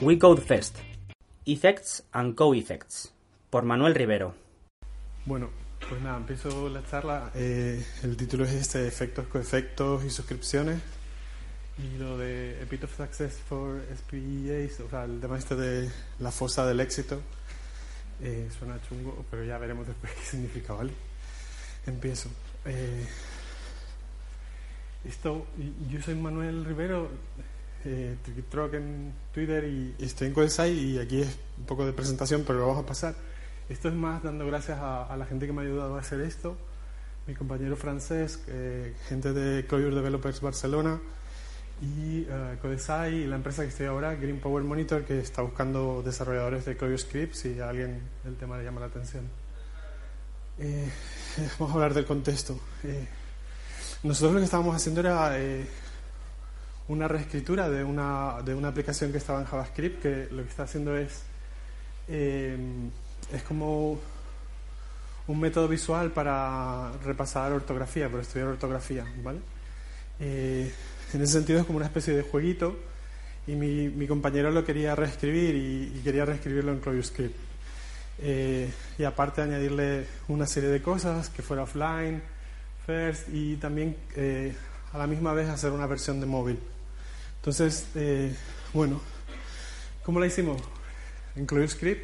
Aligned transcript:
We 0.00 0.18
Code 0.18 0.40
Fest. 0.40 0.78
Effects 1.44 2.04
and 2.12 2.34
Co-Effects. 2.34 3.12
Por 3.50 3.64
Manuel 3.64 3.94
Rivero. 3.94 4.34
Bueno, 5.26 5.50
pues 5.88 6.00
nada, 6.02 6.16
empiezo 6.16 6.68
la 6.68 6.84
charla. 6.84 7.30
Eh, 7.34 7.84
el 8.02 8.16
título 8.16 8.44
es 8.44 8.52
este, 8.52 8.86
efectos, 8.86 9.26
coefectos 9.26 10.04
y 10.04 10.10
suscripciones. 10.10 10.80
Y 11.78 11.98
lo 11.98 12.18
de 12.18 12.60
Epit 12.62 12.84
of 12.84 12.96
Success 12.96 13.38
for 13.48 13.80
SPAs, 13.94 14.80
o 14.80 14.90
sea, 14.90 15.04
el 15.04 15.20
tema 15.20 15.38
este 15.38 15.54
de 15.54 15.90
la 16.18 16.30
fosa 16.30 16.66
del 16.66 16.80
éxito, 16.80 17.20
eh, 18.20 18.48
suena 18.58 18.80
chungo, 18.88 19.24
pero 19.30 19.44
ya 19.44 19.58
veremos 19.58 19.86
después 19.86 20.12
qué 20.16 20.22
significa, 20.22 20.72
¿vale? 20.72 20.92
Empiezo. 21.86 22.28
Eh, 22.64 23.06
esto, 25.04 25.46
yo 25.90 26.00
soy 26.00 26.14
Manuel 26.14 26.64
Rivero, 26.64 27.10
eh, 27.84 28.16
en 28.72 29.12
Twitter 29.32 29.64
y 29.64 29.94
estoy 29.98 30.28
en 30.28 30.34
Codesai 30.34 30.72
y 30.72 30.98
aquí 30.98 31.22
es 31.22 31.38
un 31.58 31.64
poco 31.64 31.86
de 31.86 31.92
presentación, 31.92 32.44
pero 32.46 32.60
lo 32.60 32.66
vamos 32.68 32.84
a 32.84 32.86
pasar. 32.86 33.14
Esto 33.68 33.88
es 33.88 33.94
más 33.94 34.22
dando 34.22 34.46
gracias 34.46 34.78
a, 34.80 35.14
la 35.16 35.26
gente 35.26 35.46
que 35.46 35.52
me 35.52 35.62
ha 35.62 35.64
ayudado 35.64 35.96
a 35.96 36.00
hacer 36.00 36.20
esto, 36.20 36.56
mi 37.26 37.34
compañero 37.34 37.76
francés, 37.76 38.42
eh, 38.48 38.94
gente 39.08 39.32
de 39.32 39.64
Clojure 39.66 39.94
Developers 39.94 40.40
Barcelona 40.40 41.00
y 41.80 42.22
uh, 42.22 42.58
Codesai 42.60 43.14
y 43.14 43.26
la 43.26 43.36
empresa 43.36 43.62
que 43.62 43.68
estoy 43.68 43.86
ahora, 43.86 44.14
Green 44.14 44.38
Power 44.38 44.62
Monitor, 44.62 45.04
que 45.04 45.18
está 45.18 45.42
buscando 45.42 46.02
desarrolladores 46.04 46.64
de 46.64 46.76
Clojure 46.76 46.98
Script 46.98 47.34
si 47.34 47.58
a 47.58 47.68
alguien 47.68 48.00
el 48.24 48.36
tema 48.36 48.56
le 48.56 48.64
llama 48.64 48.80
la 48.80 48.86
atención. 48.86 49.24
Eh, 50.58 50.88
vamos 51.58 51.72
a 51.72 51.74
hablar 51.74 51.94
del 51.94 52.06
contexto. 52.06 52.58
Eh, 52.84 53.06
nosotros 54.04 54.32
lo 54.32 54.38
que 54.38 54.44
estábamos 54.44 54.76
haciendo 54.76 55.00
era 55.00 55.38
eh, 55.38 55.66
una 56.88 57.08
reescritura 57.08 57.68
de 57.68 57.84
una, 57.84 58.42
de 58.44 58.54
una 58.54 58.68
aplicación 58.68 59.12
que 59.12 59.18
estaba 59.18 59.40
en 59.40 59.46
JavaScript, 59.46 60.02
que 60.02 60.28
lo 60.30 60.42
que 60.42 60.48
está 60.48 60.64
haciendo 60.64 60.96
es, 60.96 61.22
eh, 62.08 62.56
es 63.32 63.42
como 63.42 63.98
un 65.26 65.40
método 65.40 65.68
visual 65.68 66.10
para 66.10 66.92
repasar 67.04 67.52
ortografía, 67.52 68.08
para 68.08 68.22
estudiar 68.22 68.48
ortografía, 68.48 69.06
¿vale? 69.22 69.38
Eh, 70.20 70.72
en 71.12 71.22
ese 71.22 71.32
sentido 71.32 71.60
es 71.60 71.66
como 71.66 71.78
una 71.78 71.86
especie 71.86 72.14
de 72.14 72.22
jueguito 72.22 72.76
y 73.46 73.52
mi, 73.52 73.88
mi 73.88 74.06
compañero 74.06 74.50
lo 74.50 74.64
quería 74.64 74.94
reescribir 74.94 75.54
y, 75.54 76.00
quería 76.02 76.24
reescribirlo 76.24 76.72
en 76.72 76.80
ClojureScript. 76.80 77.36
y 78.98 79.04
aparte 79.04 79.42
añadirle 79.42 80.06
una 80.28 80.46
serie 80.46 80.68
de 80.68 80.82
cosas 80.82 81.28
que 81.28 81.42
fuera 81.42 81.62
offline, 81.62 82.22
first 82.86 83.28
y 83.32 83.56
también 83.56 83.96
eh, 84.16 84.54
a 84.92 84.98
la 84.98 85.06
misma 85.06 85.32
vez 85.32 85.48
hacer 85.48 85.70
una 85.70 85.86
versión 85.86 86.20
de 86.20 86.26
móvil. 86.26 86.58
Entonces, 87.42 87.86
eh, 87.96 88.34
bueno, 88.72 89.00
¿cómo 90.02 90.20
la 90.20 90.26
hicimos? 90.26 90.62
Incluir 91.36 91.68
script, 91.68 92.02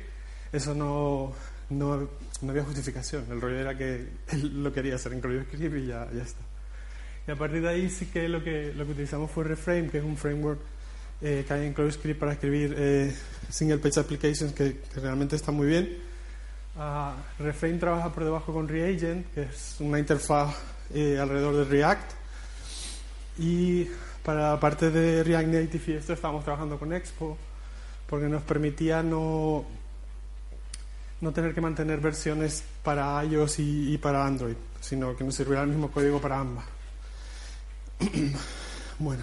eso 0.52 0.74
no, 0.74 1.32
no, 1.70 2.08
no, 2.42 2.50
había 2.50 2.64
justificación. 2.64 3.24
El 3.30 3.40
rollo 3.40 3.56
era 3.58 3.78
que 3.78 4.08
él 4.28 4.62
lo 4.62 4.72
quería 4.72 4.96
hacer, 4.96 5.12
incluir 5.12 5.44
script 5.44 5.76
y 5.76 5.86
ya, 5.86 6.08
ya 6.12 6.22
está. 6.22 6.40
Y 7.26 7.30
a 7.30 7.36
partir 7.36 7.62
de 7.62 7.68
ahí 7.68 7.90
sí 7.90 8.06
que 8.06 8.28
lo 8.28 8.42
que, 8.42 8.72
lo 8.74 8.84
que 8.84 8.92
utilizamos 8.92 9.30
fue 9.30 9.44
Reframe, 9.44 9.88
que 9.90 9.98
es 9.98 10.04
un 10.04 10.16
framework 10.16 10.60
eh, 11.22 11.44
que 11.46 11.54
hay 11.54 11.66
en 11.66 11.74
ClojureScript 11.74 12.18
para 12.18 12.32
escribir 12.32 13.14
single 13.48 13.78
page 13.78 14.00
applications 14.00 14.52
que, 14.52 14.78
que 14.92 15.00
realmente 15.00 15.36
está 15.36 15.52
muy 15.52 15.66
bien 15.66 16.08
Uh, 16.78 17.10
Reframe 17.42 17.78
trabaja 17.78 18.12
por 18.12 18.22
debajo 18.22 18.52
con 18.52 18.68
Reagent, 18.68 19.26
que 19.34 19.42
es 19.42 19.76
una 19.80 19.98
interfaz 19.98 20.54
eh, 20.94 21.18
alrededor 21.20 21.56
de 21.56 21.64
React. 21.64 22.12
Y 23.36 23.88
para 24.28 24.50
la 24.50 24.60
parte 24.60 24.90
de 24.90 25.24
React 25.24 25.48
Native 25.48 25.84
y 25.86 25.92
esto 25.92 26.12
estamos 26.12 26.44
trabajando 26.44 26.78
con 26.78 26.92
Expo, 26.92 27.38
porque 28.06 28.28
nos 28.28 28.42
permitía 28.42 29.02
no, 29.02 29.64
no 31.22 31.32
tener 31.32 31.54
que 31.54 31.62
mantener 31.62 31.98
versiones 31.98 32.62
para 32.84 33.24
iOS 33.24 33.60
y, 33.60 33.96
para 33.96 34.26
Android, 34.26 34.54
sino 34.82 35.16
que 35.16 35.24
nos 35.24 35.34
sirviera 35.34 35.62
el 35.62 35.70
mismo 35.70 35.90
código 35.90 36.20
para 36.20 36.40
ambas. 36.40 36.66
bueno, 38.98 39.22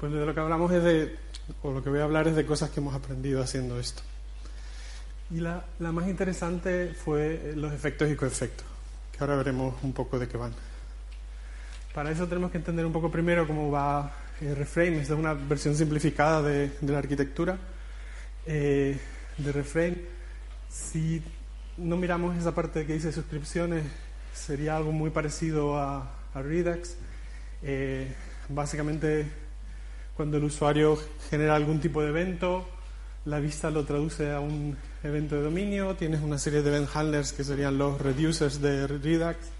pues 0.00 0.10
de 0.10 0.26
lo 0.26 0.34
que 0.34 0.40
hablamos 0.40 0.72
es 0.72 0.82
de, 0.82 1.16
o 1.62 1.70
lo 1.70 1.80
que 1.80 1.90
voy 1.90 2.00
a 2.00 2.02
hablar 2.02 2.26
es 2.26 2.34
de 2.34 2.44
cosas 2.44 2.70
que 2.70 2.80
hemos 2.80 2.96
aprendido 2.96 3.44
haciendo 3.44 3.78
esto. 3.78 4.02
Y 5.30 5.36
la, 5.36 5.66
la, 5.78 5.92
más 5.92 6.08
interesante 6.08 6.94
fue 6.94 7.52
los 7.54 7.72
efectos 7.72 8.10
y 8.10 8.16
coefectos, 8.16 8.66
que 9.12 9.18
ahora 9.20 9.36
veremos 9.36 9.76
un 9.84 9.92
poco 9.92 10.18
de 10.18 10.26
qué 10.26 10.36
van. 10.36 10.52
Para 11.94 12.10
eso 12.10 12.26
tenemos 12.26 12.50
que 12.50 12.58
entender 12.58 12.84
un 12.84 12.92
poco 12.92 13.08
primero 13.08 13.46
cómo 13.46 13.70
va 13.70 14.10
el 14.40 14.56
Reframe. 14.56 15.00
Esta 15.00 15.14
es 15.14 15.18
una 15.20 15.32
versión 15.32 15.76
simplificada 15.76 16.42
de, 16.42 16.72
la 16.82 16.98
arquitectura 16.98 17.56
eh, 18.46 18.98
de 19.38 19.52
Reframe. 19.52 19.98
Si 20.68 21.22
no 21.76 21.96
miramos 21.96 22.36
esa 22.36 22.52
parte 22.52 22.84
que 22.84 22.94
dice 22.94 23.12
suscripciones, 23.12 23.84
sería 24.32 24.76
algo 24.76 24.90
muy 24.90 25.10
parecido 25.10 25.78
a, 25.78 26.10
a 26.34 26.42
Redux. 26.42 26.96
Eh, 27.62 28.12
básicamente, 28.48 29.26
cuando 30.16 30.38
el 30.38 30.42
usuario 30.42 30.98
genera 31.30 31.54
algún 31.54 31.78
tipo 31.78 32.02
de 32.02 32.08
evento, 32.08 32.68
la 33.24 33.38
vista 33.38 33.70
lo 33.70 33.84
traduce 33.84 34.32
a 34.32 34.40
un 34.40 34.76
evento 35.04 35.36
de 35.36 35.42
dominio, 35.42 35.94
tienes 35.94 36.22
una 36.22 36.38
serie 36.38 36.62
de 36.62 36.70
event 36.70 36.88
handlers 36.92 37.32
que 37.32 37.44
serían 37.44 37.78
los 37.78 38.00
reducers 38.00 38.60
de 38.60 38.88
Redux. 38.88 39.53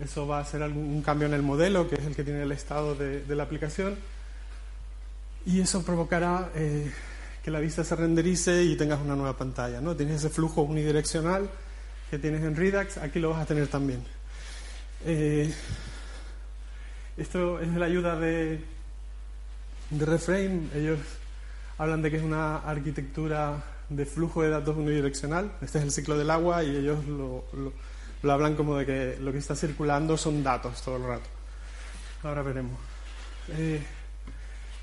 Eso 0.00 0.26
va 0.26 0.38
a 0.38 0.40
hacer 0.40 0.62
algún 0.62 1.02
cambio 1.02 1.26
en 1.26 1.34
el 1.34 1.42
modelo, 1.42 1.88
que 1.88 1.96
es 1.96 2.06
el 2.06 2.16
que 2.16 2.24
tiene 2.24 2.42
el 2.42 2.52
estado 2.52 2.94
de, 2.94 3.22
la 3.28 3.42
aplicación. 3.42 3.96
Y 5.44 5.60
eso 5.60 5.82
provocará 5.82 6.50
eh, 6.54 6.90
que 7.44 7.50
la 7.50 7.60
vista 7.60 7.84
se 7.84 7.96
renderice 7.96 8.62
y 8.64 8.76
tengas 8.76 9.00
una 9.00 9.14
nueva 9.14 9.36
pantalla. 9.36 9.80
¿no? 9.80 9.94
Tienes 9.94 10.16
ese 10.16 10.30
flujo 10.30 10.62
unidireccional 10.62 11.50
que 12.10 12.18
tienes 12.18 12.42
en 12.42 12.56
Redux, 12.56 12.96
aquí 12.96 13.20
lo 13.20 13.30
vas 13.30 13.42
a 13.42 13.46
tener 13.46 13.68
también. 13.68 14.02
Eh, 15.04 15.52
esto 17.16 17.60
es 17.60 17.68
la 17.68 17.86
ayuda 17.86 18.18
de, 18.18 18.64
de 19.90 20.06
Reframe. 20.06 20.62
Ellos 20.74 20.98
hablan 21.78 22.02
de 22.02 22.10
que 22.10 22.16
es 22.16 22.22
una 22.22 22.56
arquitectura 22.56 23.62
de 23.90 24.06
flujo 24.06 24.42
de 24.42 24.50
datos 24.50 24.76
unidireccional. 24.76 25.52
Este 25.60 25.78
es 25.78 25.84
el 25.84 25.92
ciclo 25.92 26.16
del 26.16 26.30
agua 26.30 26.64
y 26.64 26.76
ellos 26.76 27.06
lo, 27.06 27.44
lo, 27.52 27.72
hablan 28.28 28.54
como 28.54 28.76
de 28.76 28.86
que 28.86 29.18
lo 29.20 29.32
que 29.32 29.38
está 29.38 29.56
circulando 29.56 30.16
son 30.16 30.42
datos 30.42 30.82
todo 30.82 30.96
el 30.96 31.04
rato. 31.04 31.28
Ahora 32.22 32.42
veremos. 32.42 32.78
Eh, 33.48 33.82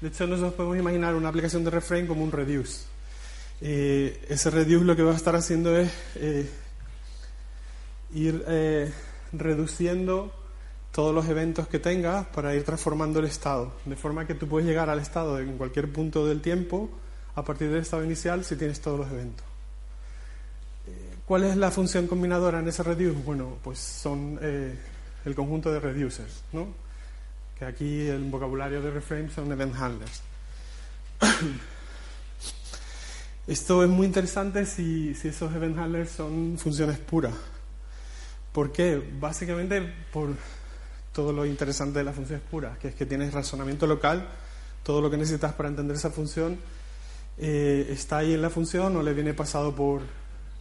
de 0.01 0.07
hecho, 0.07 0.25
nosotros 0.27 0.53
podemos 0.53 0.77
imaginar 0.77 1.15
una 1.15 1.29
aplicación 1.29 1.63
de 1.63 1.69
reframe 1.69 2.07
como 2.07 2.23
un 2.23 2.31
reduce. 2.31 2.85
Eh, 3.61 4.25
ese 4.29 4.49
reduce 4.49 4.85
lo 4.85 4.95
que 4.95 5.03
va 5.03 5.13
a 5.13 5.15
estar 5.15 5.35
haciendo 5.35 5.75
es 5.77 5.91
eh, 6.15 6.49
ir 8.13 8.43
reduciendo 9.33 10.33
todos 10.91 11.13
los 11.13 11.27
eventos 11.27 11.67
que 11.67 11.79
tengas 11.79 12.25
para 12.27 12.55
ir 12.55 12.63
transformando 12.63 13.19
el 13.19 13.25
estado, 13.25 13.73
de 13.85 13.95
forma 13.95 14.25
que 14.25 14.33
tú 14.33 14.47
puedes 14.47 14.67
llegar 14.67 14.89
al 14.89 14.99
estado 14.99 15.39
en 15.39 15.57
cualquier 15.57 15.91
punto 15.91 16.25
del 16.25 16.41
tiempo 16.41 16.89
a 17.35 17.43
partir 17.43 17.69
del 17.69 17.81
estado 17.81 18.03
inicial 18.03 18.43
si 18.43 18.55
tienes 18.55 18.81
todos 18.81 18.99
los 18.99 19.11
eventos. 19.11 19.45
¿Cuál 21.27 21.43
es 21.43 21.57
la 21.57 21.71
función 21.71 22.07
combinadora 22.07 22.61
en 22.61 22.69
ese 22.69 22.83
reduce? 22.83 23.21
Bueno, 23.25 23.57
pues 23.61 23.79
son 23.79 24.39
eh, 24.41 24.73
el 25.25 25.35
conjunto 25.35 25.71
de 25.71 25.81
reducers, 25.81 26.41
¿no? 26.53 26.87
que 27.59 27.65
aquí 27.65 28.07
el 28.07 28.23
vocabulario 28.29 28.81
de 28.81 28.91
reframe 28.91 29.29
son 29.29 29.51
event 29.51 29.75
handlers. 29.75 30.21
Esto 33.47 33.83
es 33.83 33.89
muy 33.89 34.05
interesante 34.05 34.65
si, 34.65 35.15
si 35.15 35.29
esos 35.29 35.53
event 35.53 35.77
handlers 35.77 36.11
son 36.11 36.57
funciones 36.57 36.97
puras. 36.99 37.33
¿Por 38.53 38.71
qué? 38.71 39.01
Básicamente 39.19 39.81
por 40.13 40.29
todo 41.11 41.33
lo 41.33 41.45
interesante 41.45 41.99
de 41.99 42.05
las 42.05 42.15
funciones 42.15 42.45
puras, 42.49 42.77
que 42.77 42.89
es 42.89 42.95
que 42.95 43.05
tienes 43.05 43.33
razonamiento 43.33 43.87
local, 43.87 44.29
todo 44.83 45.01
lo 45.01 45.09
que 45.09 45.17
necesitas 45.17 45.53
para 45.53 45.67
entender 45.67 45.97
esa 45.97 46.11
función 46.11 46.57
eh, 47.37 47.87
está 47.89 48.19
ahí 48.19 48.33
en 48.33 48.41
la 48.41 48.49
función 48.49 48.95
o 48.95 49.03
le 49.03 49.13
viene 49.13 49.33
pasado 49.33 49.75
por, 49.75 50.01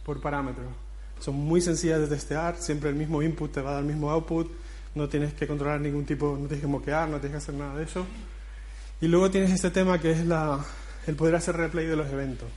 por 0.07 0.21
parámetros. 0.21 0.67
Son 1.19 1.35
muy 1.35 1.59
sencillas 1.59 1.99
de 1.99 2.07
testear, 2.07 2.55
siempre 2.55 2.89
el 2.89 2.95
mismo 2.95 3.21
input 3.21 3.51
te 3.51 3.59
va 3.59 3.71
a 3.71 3.73
dar 3.73 3.81
el 3.81 3.89
mismo 3.89 4.09
output, 4.09 4.49
no 4.95 5.09
tienes 5.09 5.33
que 5.33 5.45
controlar 5.45 5.81
ningún 5.81 6.05
tipo, 6.05 6.37
no 6.39 6.47
tienes 6.47 6.61
que 6.61 6.67
moquear, 6.67 7.09
no 7.09 7.19
tienes 7.19 7.31
que 7.31 7.37
hacer 7.43 7.55
nada 7.55 7.75
de 7.75 7.83
eso. 7.83 8.05
Y 9.01 9.09
luego 9.09 9.29
tienes 9.29 9.51
este 9.51 9.69
tema 9.69 9.99
que 9.99 10.11
es 10.11 10.25
la, 10.25 10.63
el 11.07 11.15
poder 11.15 11.35
hacer 11.35 11.57
replay 11.57 11.87
de 11.87 11.97
los 11.97 12.07
eventos. 12.07 12.47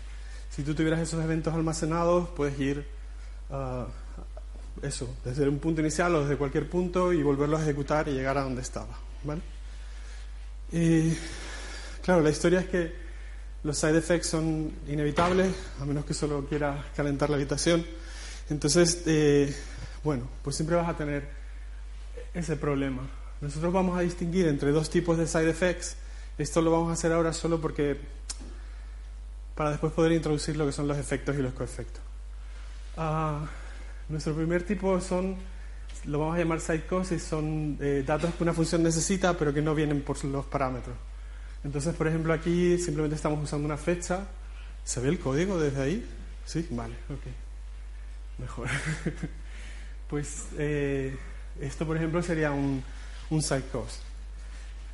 Si 0.49 0.62
tú 0.62 0.76
tuvieras 0.76 1.00
esos 1.00 1.23
eventos 1.25 1.52
almacenados, 1.52 2.29
puedes 2.29 2.58
ir 2.61 2.87
uh, 3.50 4.87
eso, 4.87 5.12
desde 5.25 5.49
un 5.49 5.58
punto 5.58 5.81
inicial 5.81 6.14
o 6.14 6.23
desde 6.23 6.37
cualquier 6.37 6.70
punto 6.70 7.12
y 7.12 7.20
volverlo 7.25 7.56
a 7.56 7.62
ejecutar 7.62 8.06
y 8.06 8.12
llegar 8.12 8.38
a 8.38 8.44
donde 8.44 8.62
estaba. 8.62 8.96
¿vale? 9.25 9.43
Y, 10.70 11.17
claro, 12.00 12.20
la 12.20 12.31
historia 12.31 12.61
es 12.61 12.69
que 12.69 13.10
los 13.62 13.77
side 13.77 13.99
effects 13.99 14.29
son 14.29 14.73
inevitables, 14.89 15.55
a 15.81 15.85
menos 15.85 16.05
que 16.05 16.15
solo 16.15 16.47
quieras 16.47 16.85
calentar 16.97 17.29
la 17.31 17.37
habitación. 17.37 17.85
Entonces, 18.49 19.03
eh, 19.07 19.55
bueno, 20.03 20.25
pues 20.43 20.57
siempre 20.57 20.77
vas 20.77 20.89
a 20.89 20.97
tener 20.97 21.29
ese 22.33 22.57
problema. 22.57 23.03
Nosotros 23.41 23.73
vamos 23.73 23.99
a 23.99 24.03
distinguir 24.03 24.47
entre 24.47 24.71
dos 24.71 24.91
tipos 24.91 25.19
de 25.19 25.27
side 25.27 25.51
effects. 25.51 25.97
Esto 26.39 26.62
lo 26.62 26.71
vamos 26.71 26.91
a 26.91 26.93
hacer 26.95 27.12
ahora 27.12 27.33
solo 27.33 27.61
porque 27.61 27.99
para 29.55 29.71
después 29.71 29.93
poder 29.93 30.13
introducir 30.13 30.56
lo 30.56 30.65
que 30.67 30.73
son 30.73 30.89
los 30.89 30.97
efectos 30.97 31.37
y 31.37 31.43
los 31.43 31.53
coefectos. 31.53 32.03
Ah, 32.97 33.47
nuestro 34.09 34.35
primer 34.35 34.65
tipo 34.65 35.01
son, 35.01 35.37
lo 36.06 36.19
vamos 36.19 36.37
a 36.37 36.39
llamar 36.39 36.61
sidecosis, 36.61 37.23
son 37.23 37.77
eh, 37.81 38.03
datos 38.06 38.35
que 38.35 38.43
una 38.43 38.55
función 38.55 38.83
necesita 38.83 39.37
pero 39.37 39.53
que 39.53 39.61
no 39.63 39.75
vienen 39.75 40.03
por 40.03 40.23
los 40.25 40.47
parámetros. 40.47 40.97
Entonces, 41.65 41.95
por 41.95 42.09
ejemplo, 42.09 42.33
aquí 42.33 42.79
simplemente 42.79 43.17
estamos 43.17 43.43
usando 43.43 43.67
una 43.67 43.77
fecha. 43.77 44.27
¿Se 44.85 45.01
ve 45.01 45.09
el 45.09 45.19
código 45.19 45.61
desde 45.61 45.83
ahí? 45.83 46.07
Sí, 46.47 46.67
vale, 46.71 46.95
ok. 47.09 48.39
Mejor. 48.39 48.69
pues 50.09 50.47
eh, 50.59 51.17
esto, 51.61 51.87
por 51.87 51.97
ejemplo, 51.97 52.23
sería 52.23 52.51
un, 52.53 52.83
side 53.43 53.65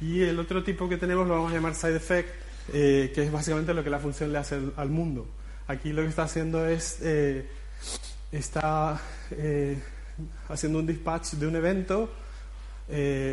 Y 0.01 0.23
el 0.23 0.39
otro 0.39 0.65
tipo 0.65 0.89
que 0.89 0.97
tenemos 0.97 1.27
lo 1.27 1.35
vamos 1.35 1.53
a 1.53 1.55
llamar 1.55 1.75
side 1.75 1.97
effect, 1.97 2.29
eh, 2.73 3.13
que 3.15 3.23
es 3.23 3.33
básicamente 3.33 3.73
lo 3.73 3.85
que 3.85 3.91
la 3.91 4.01
función 4.01 4.33
le 4.33 4.39
hace 4.39 4.61
al, 4.77 4.91
mundo. 4.91 5.27
Aquí 5.69 5.93
lo 5.93 6.03
que 6.03 6.09
está 6.09 6.25
haciendo 6.25 6.67
es, 6.67 6.99
eh, 7.01 7.49
está 8.33 9.01
haciendo 10.49 10.81
un 10.81 10.87
dispatch 10.87 11.35
de 11.35 11.47
un 11.47 11.57
evento 11.57 12.11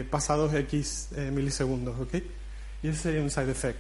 pasados 0.10 0.54
X 0.54 1.10
milisegundos, 1.32 2.00
¿ok? 2.00 2.16
Y 2.84 2.90
ese 2.90 3.00
sería 3.00 3.22
un 3.22 3.30
side 3.30 3.50
effect. 3.50 3.80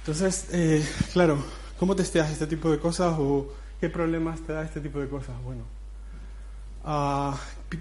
Entonces, 0.00 0.46
eh, 0.52 0.86
claro, 1.14 1.42
¿cómo 1.78 1.96
testeas 1.96 2.30
este 2.30 2.46
tipo 2.46 2.70
de 2.70 2.78
cosas 2.78 3.14
o 3.18 3.50
qué 3.80 3.88
problemas 3.88 4.40
te 4.40 4.52
da 4.52 4.62
este 4.62 4.80
tipo 4.80 5.00
de 5.00 5.08
cosas? 5.08 5.34
Bueno, 5.42 5.64
uh, 6.84 7.34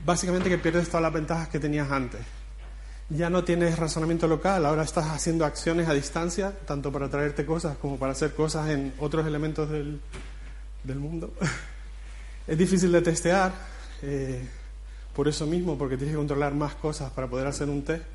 básicamente 0.06 0.50
que 0.50 0.58
pierdes 0.58 0.88
todas 0.88 1.02
las 1.02 1.12
ventajas 1.12 1.50
que 1.50 1.60
tenías 1.60 1.92
antes. 1.92 2.22
Ya 3.10 3.30
no 3.30 3.44
tienes 3.44 3.78
razonamiento 3.78 4.26
local, 4.26 4.66
ahora 4.66 4.84
estás 4.84 5.08
haciendo 5.08 5.46
acciones 5.46 5.90
a 5.90 5.94
distancia, 5.94 6.54
tanto 6.66 6.94
para 6.94 7.10
traerte 7.10 7.46
cosas 7.46 7.76
como 7.78 8.00
para 8.00 8.14
hacer 8.14 8.34
cosas 8.34 8.70
en 8.70 8.94
otros 9.00 9.28
elementos 9.28 9.70
del, 9.70 10.00
del 10.86 10.98
mundo. 10.98 11.34
es 12.48 12.58
difícil 12.58 12.90
de 12.94 13.02
testear, 13.02 13.52
eh, 14.02 14.48
por 15.14 15.28
eso 15.28 15.46
mismo, 15.46 15.78
porque 15.78 15.98
tienes 15.98 16.14
que 16.14 16.20
controlar 16.20 16.54
más 16.54 16.76
cosas 16.76 17.12
para 17.12 17.28
poder 17.28 17.48
hacer 17.48 17.68
un 17.68 17.84
test 17.84 18.06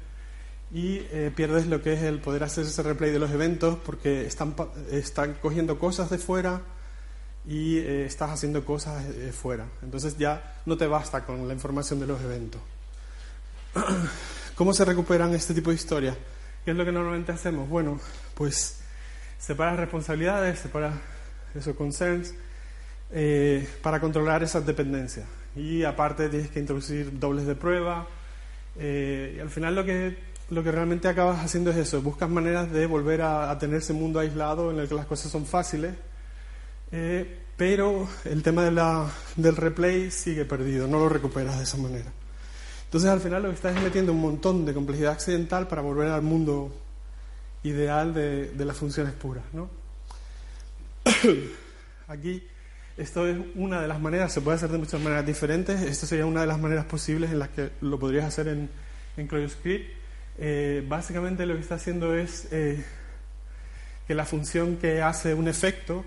y 0.77 1.07
eh, 1.11 1.33
pierdes 1.35 1.69
lo 1.69 1.81
que 1.81 1.95
es 1.95 2.03
el 2.03 2.19
poder 2.19 2.45
hacer 2.45 2.67
ese 2.67 2.83
replay 2.83 3.11
de 3.11 3.19
los 3.19 3.31
eventos 3.31 3.79
porque 3.79 4.27
están, 4.27 4.55
están 4.91 5.33
cogiendo 5.41 5.79
cosas 5.79 6.11
de 6.11 6.19
fuera 6.19 6.61
y 7.47 7.79
eh, 7.79 8.05
estás 8.05 8.31
haciendo 8.31 8.63
cosas 8.63 9.03
eh, 9.07 9.33
fuera. 9.33 9.65
Entonces 9.83 10.19
ya 10.19 10.61
no 10.67 10.77
te 10.77 10.87
basta 10.87 11.25
con 11.25 11.49
la 11.49 11.55
información 11.55 11.99
de 11.99 12.07
los 12.07 12.21
eventos. 12.21 12.61
¿Cómo 14.55 14.75
se 14.75 14.85
recuperan 14.85 15.35
este 15.35 15.55
tipo 15.55 15.71
de 15.71 15.77
historias? 15.77 16.15
¿Qué 16.63 16.73
es 16.73 16.77
lo 16.77 16.85
que 16.85 16.93
normalmente 16.93 17.33
hacemos? 17.33 17.67
Bueno, 17.71 17.99
pues 18.35 18.81
separas 19.39 19.79
responsabilidades, 19.79 20.59
separas 20.59 20.93
esos 21.55 21.75
concerns 21.75 22.35
para 23.81 23.99
controlar 23.99 24.43
esas 24.43 24.67
dependencias. 24.67 25.25
Y 25.55 25.85
aparte 25.85 26.29
tienes 26.29 26.51
que 26.51 26.61
introducir 26.61 27.19
dobles 27.19 27.47
de 27.47 27.55
prueba. 27.55 28.07
y 28.79 29.39
al 29.39 29.49
final 29.49 29.75
lo 29.75 29.83
que 29.87 30.26
lo 30.51 30.63
que 30.63 30.71
realmente 30.71 31.09
acabas 31.09 31.45
haciendo 31.45 31.71
es 31.71 31.77
eso, 31.77 32.01
buscas 32.03 32.29
maneras 32.29 32.71
de 32.71 32.87
volver 32.87 33.23
a, 33.23 33.59
tener 33.59 33.79
ese 33.79 33.93
mundo 33.93 34.21
aislado 34.21 34.71
en 34.71 34.79
el 34.79 34.89
que 34.89 34.95
las 34.95 35.07
cosas 35.07 35.31
son 35.31 35.45
fáciles, 35.45 35.95
eh, 36.93 37.41
pero 37.57 38.09
el 38.25 38.43
tema 38.43 38.65
del 39.37 39.57
replay 39.57 40.11
sigue 40.11 40.45
perdido, 40.45 40.87
no 40.87 40.99
lo 40.99 41.09
recuperas 41.09 41.57
de 41.59 41.65
esa 41.65 41.79
manera. 41.79 42.13
Entonces 42.85 43.11
al 43.11 43.21
final 43.21 43.43
lo 43.43 43.49
que 43.49 43.57
estás 43.57 43.77
es 43.77 43.83
metiendo 43.83 44.13
un 44.13 44.21
montón 44.21 44.65
de 44.65 44.73
complejidad 44.73 45.13
accidental 45.13 45.67
para 45.67 45.83
volver 45.83 46.09
al 46.09 46.23
mundo 46.23 46.73
ideal 47.65 48.15
de, 48.15 48.53
las 48.57 48.77
funciones 48.77 49.13
puras. 49.15 49.43
¿no? 49.53 49.69
Aquí 52.09 52.47
esto 52.97 53.27
es 53.27 53.37
una 53.57 53.81
de 53.81 53.89
las 53.89 54.01
maneras, 54.01 54.33
se 54.33 54.41
puede 54.41 54.57
hacer 54.57 54.71
de 54.71 54.79
muchas 54.79 55.01
maneras 55.01 55.27
diferentes, 55.27 55.81
esto 55.83 56.07
sería 56.07 56.25
una 56.25 56.43
de 56.43 56.47
las 56.47 56.61
maneras 56.61 56.85
posibles 56.85 57.33
en 57.33 57.41
las 57.41 57.49
que 57.49 57.71
lo 57.81 57.99
podrías 57.99 58.25
hacer 58.25 58.49
en, 58.49 58.71
en 59.17 59.27
eh, 60.39 60.85
básicamente 60.87 61.47
lo 61.47 61.55
que 61.55 61.61
está 61.61 61.77
haciendo 61.77 62.15
es 62.15 62.49
eh, 62.51 62.85
que 64.07 64.15
la 64.15 64.27
función 64.27 64.77
que 64.77 65.01
hace 65.01 65.33
un 65.35 65.49
efecto 65.49 66.05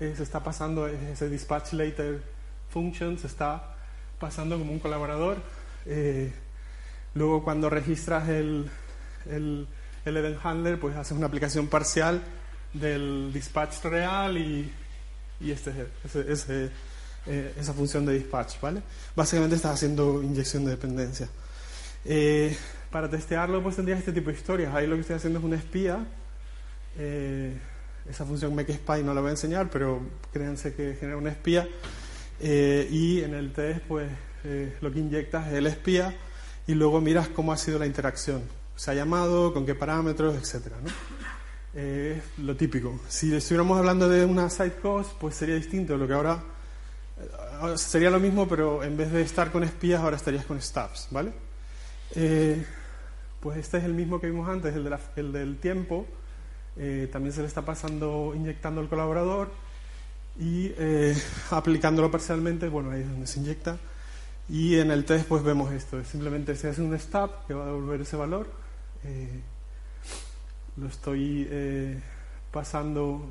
eh, 0.00 0.14
se 0.16 0.22
está 0.22 0.42
pasando, 0.42 0.88
ese 0.88 1.28
dispatch 1.28 1.74
later 1.74 2.20
function 2.68 3.18
se 3.18 3.28
está 3.28 3.76
pasando 4.18 4.58
como 4.58 4.72
un 4.72 4.78
colaborador. 4.78 5.38
luego 7.14 7.42
cuando 7.42 7.70
registras 7.70 8.28
el, 8.28 8.68
el, 9.26 9.66
event 10.04 10.38
handler, 10.44 10.78
pues 10.78 10.96
haces 10.96 11.16
una 11.16 11.26
aplicación 11.26 11.68
parcial 11.68 12.22
del 12.72 13.32
dispatch 13.32 13.84
real 13.84 14.36
y, 14.36 14.72
y 15.40 15.50
este, 15.50 15.72
ese, 16.04 16.70
esa 17.26 17.72
función 17.72 18.04
de 18.06 18.14
dispatch, 18.14 18.60
¿vale? 18.60 18.82
Básicamente 19.14 19.56
estás 19.56 19.74
haciendo 19.74 20.22
inyección 20.22 20.64
de 20.64 20.72
dependencia. 20.72 21.28
Para 22.90 23.08
testearlo, 23.08 23.62
pues 23.62 23.76
tendrías 23.76 24.00
este 24.00 24.12
tipo 24.12 24.30
de 24.30 24.36
historias. 24.36 24.74
Ahí 24.74 24.86
lo 24.86 24.96
que 24.96 25.02
estoy 25.02 25.16
haciendo 25.16 25.38
es 25.38 25.44
una 25.44 25.56
espía. 25.56 26.04
Eh, 26.98 27.56
esa 28.08 28.24
función 28.24 28.54
makespy 28.54 29.04
no 29.04 29.14
la 29.14 29.20
voy 29.20 29.28
a 29.28 29.32
enseñar, 29.32 29.70
pero 29.70 30.00
créanse 30.32 30.74
que 30.74 30.96
genera 30.98 31.16
una 31.16 31.30
espía. 31.30 31.68
Eh, 32.40 32.88
y 32.90 33.22
en 33.22 33.34
el 33.34 33.52
test, 33.52 33.82
pues 33.86 34.10
eh, 34.44 34.76
lo 34.80 34.92
que 34.92 34.98
inyectas 34.98 35.48
es 35.48 35.54
el 35.54 35.68
espía 35.68 36.16
y 36.66 36.74
luego 36.74 37.00
miras 37.00 37.28
cómo 37.28 37.52
ha 37.52 37.56
sido 37.56 37.78
la 37.78 37.86
interacción. 37.86 38.42
Se 38.74 38.90
ha 38.90 38.94
llamado, 38.94 39.54
con 39.54 39.64
qué 39.64 39.76
parámetros, 39.76 40.34
etcétera. 40.36 40.76
¿no? 40.82 40.90
lo 42.38 42.56
típico. 42.56 42.98
Si 43.08 43.32
estuviéramos 43.32 43.78
hablando 43.78 44.08
de 44.08 44.24
una 44.24 44.50
side 44.50 44.74
cost, 44.82 45.12
pues 45.20 45.36
sería 45.36 45.54
distinto. 45.54 45.96
Lo 45.96 46.08
que 46.08 46.14
ahora 46.14 46.42
sería 47.76 48.10
lo 48.10 48.18
mismo, 48.18 48.48
pero 48.48 48.82
en 48.82 48.96
vez 48.96 49.12
de 49.12 49.22
estar 49.22 49.52
con 49.52 49.62
espías, 49.62 50.00
ahora 50.00 50.16
estarías 50.16 50.44
con 50.44 50.60
stubs, 50.60 51.06
¿vale? 51.12 51.32
Pues 53.40 53.56
este 53.56 53.78
es 53.78 53.84
el 53.84 53.94
mismo 53.94 54.20
que 54.20 54.26
vimos 54.26 54.48
antes, 54.48 54.74
el, 54.76 54.84
de 54.84 54.98
el 55.16 55.32
del 55.32 55.58
tiempo. 55.58 56.06
Eh, 56.76 57.08
también 57.10 57.32
se 57.32 57.40
le 57.40 57.46
está 57.46 57.62
pasando, 57.62 58.32
inyectando 58.34 58.82
el 58.82 58.88
colaborador 58.88 59.50
y 60.38 60.72
eh, 60.76 61.16
aplicándolo 61.50 62.10
parcialmente, 62.10 62.68
bueno, 62.68 62.90
ahí 62.90 63.00
es 63.00 63.08
donde 63.08 63.26
se 63.26 63.40
inyecta. 63.40 63.78
Y 64.48 64.78
en 64.78 64.90
el 64.90 65.04
test 65.04 65.26
pues 65.26 65.42
vemos 65.42 65.72
esto, 65.72 66.02
simplemente 66.04 66.54
se 66.54 66.68
hace 66.68 66.82
un 66.82 66.94
stop 66.94 67.46
que 67.46 67.54
va 67.54 67.62
a 67.64 67.66
devolver 67.66 68.02
ese 68.02 68.16
valor. 68.16 68.46
Eh, 69.04 69.40
lo 70.76 70.88
estoy 70.88 71.48
pasando 72.50 73.26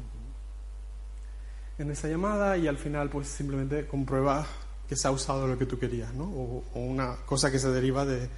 en 1.78 1.92
esa 1.92 2.08
llamada 2.08 2.58
y 2.58 2.68
al 2.68 2.78
final 2.78 3.10
pues 3.10 3.28
simplemente 3.28 3.86
comprueba 3.86 4.46
que 4.88 4.96
se 4.96 5.08
ha 5.08 5.12
usado 5.12 5.48
lo 5.48 5.58
que 5.58 5.66
tú 5.66 5.78
querías, 5.78 6.14
¿no? 6.14 6.24
o 6.24 6.64
una 6.74 7.16
cosa 7.26 7.52
que 7.52 7.60
se 7.60 7.70
deriva 7.70 8.06
de, 8.06 8.30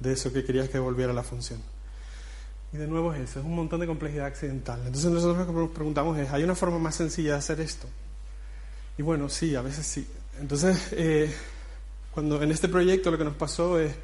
de 0.00 0.12
eso 0.12 0.32
que 0.32 0.44
querías 0.44 0.68
que 0.68 0.78
volviera 0.78 1.12
la 1.12 1.22
función. 1.22 1.60
Y 2.72 2.76
de 2.76 2.86
nuevo 2.86 3.12
es 3.12 3.20
eso, 3.20 3.40
es 3.40 3.46
un 3.46 3.54
montón 3.54 3.80
de 3.80 3.86
complejidad 3.86 4.26
accidental. 4.26 4.80
Entonces 4.86 5.10
nosotros 5.10 5.38
lo 5.38 5.46
que 5.46 5.52
nos 5.52 5.70
preguntamos 5.70 6.18
es, 6.18 6.30
¿hay 6.30 6.42
una 6.42 6.54
forma 6.54 6.78
más 6.78 6.94
sencilla 6.94 7.32
de 7.32 7.38
hacer 7.38 7.60
esto? 7.60 7.88
Y 8.96 9.02
bueno, 9.02 9.28
sí, 9.28 9.54
a 9.54 9.62
veces 9.62 9.86
sí. 9.86 10.06
Entonces, 10.40 10.88
eh, 10.92 11.32
cuando 12.12 12.42
en 12.42 12.50
este 12.50 12.68
proyecto 12.68 13.10
lo 13.10 13.18
que 13.18 13.24
nos 13.24 13.34
pasó 13.34 13.78
es, 13.78 13.94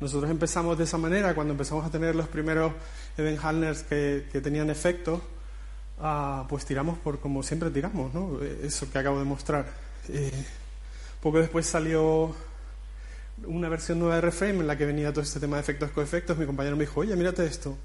nosotros 0.00 0.30
empezamos 0.30 0.76
de 0.76 0.84
esa 0.84 0.98
manera, 0.98 1.34
cuando 1.34 1.52
empezamos 1.52 1.84
a 1.86 1.90
tener 1.90 2.14
los 2.14 2.28
primeros 2.28 2.72
event 3.16 3.42
handlers 3.42 3.82
que, 3.82 4.28
que 4.30 4.40
tenían 4.40 4.68
efectos, 4.68 5.20
ah, 6.00 6.46
pues 6.48 6.64
tiramos 6.66 6.98
por 6.98 7.18
como 7.18 7.42
siempre 7.42 7.70
tiramos, 7.70 8.12
¿no? 8.12 8.40
Eso 8.42 8.90
que 8.90 8.98
acabo 8.98 9.18
de 9.18 9.24
mostrar. 9.24 9.66
Eh, 10.08 10.44
poco 11.20 11.38
después 11.38 11.66
salió 11.66 12.34
una 13.44 13.68
versión 13.68 13.98
nueva 13.98 14.16
de 14.16 14.20
Reframe 14.22 14.60
en 14.60 14.66
la 14.66 14.76
que 14.76 14.86
venía 14.86 15.12
todo 15.12 15.22
este 15.22 15.40
tema 15.40 15.56
de 15.56 15.62
efectos 15.62 15.90
coefectos, 15.90 16.38
mi 16.38 16.46
compañero 16.46 16.76
me 16.76 16.84
dijo, 16.84 17.00
oye, 17.00 17.14
mírate 17.16 17.44
esto. 17.44 17.76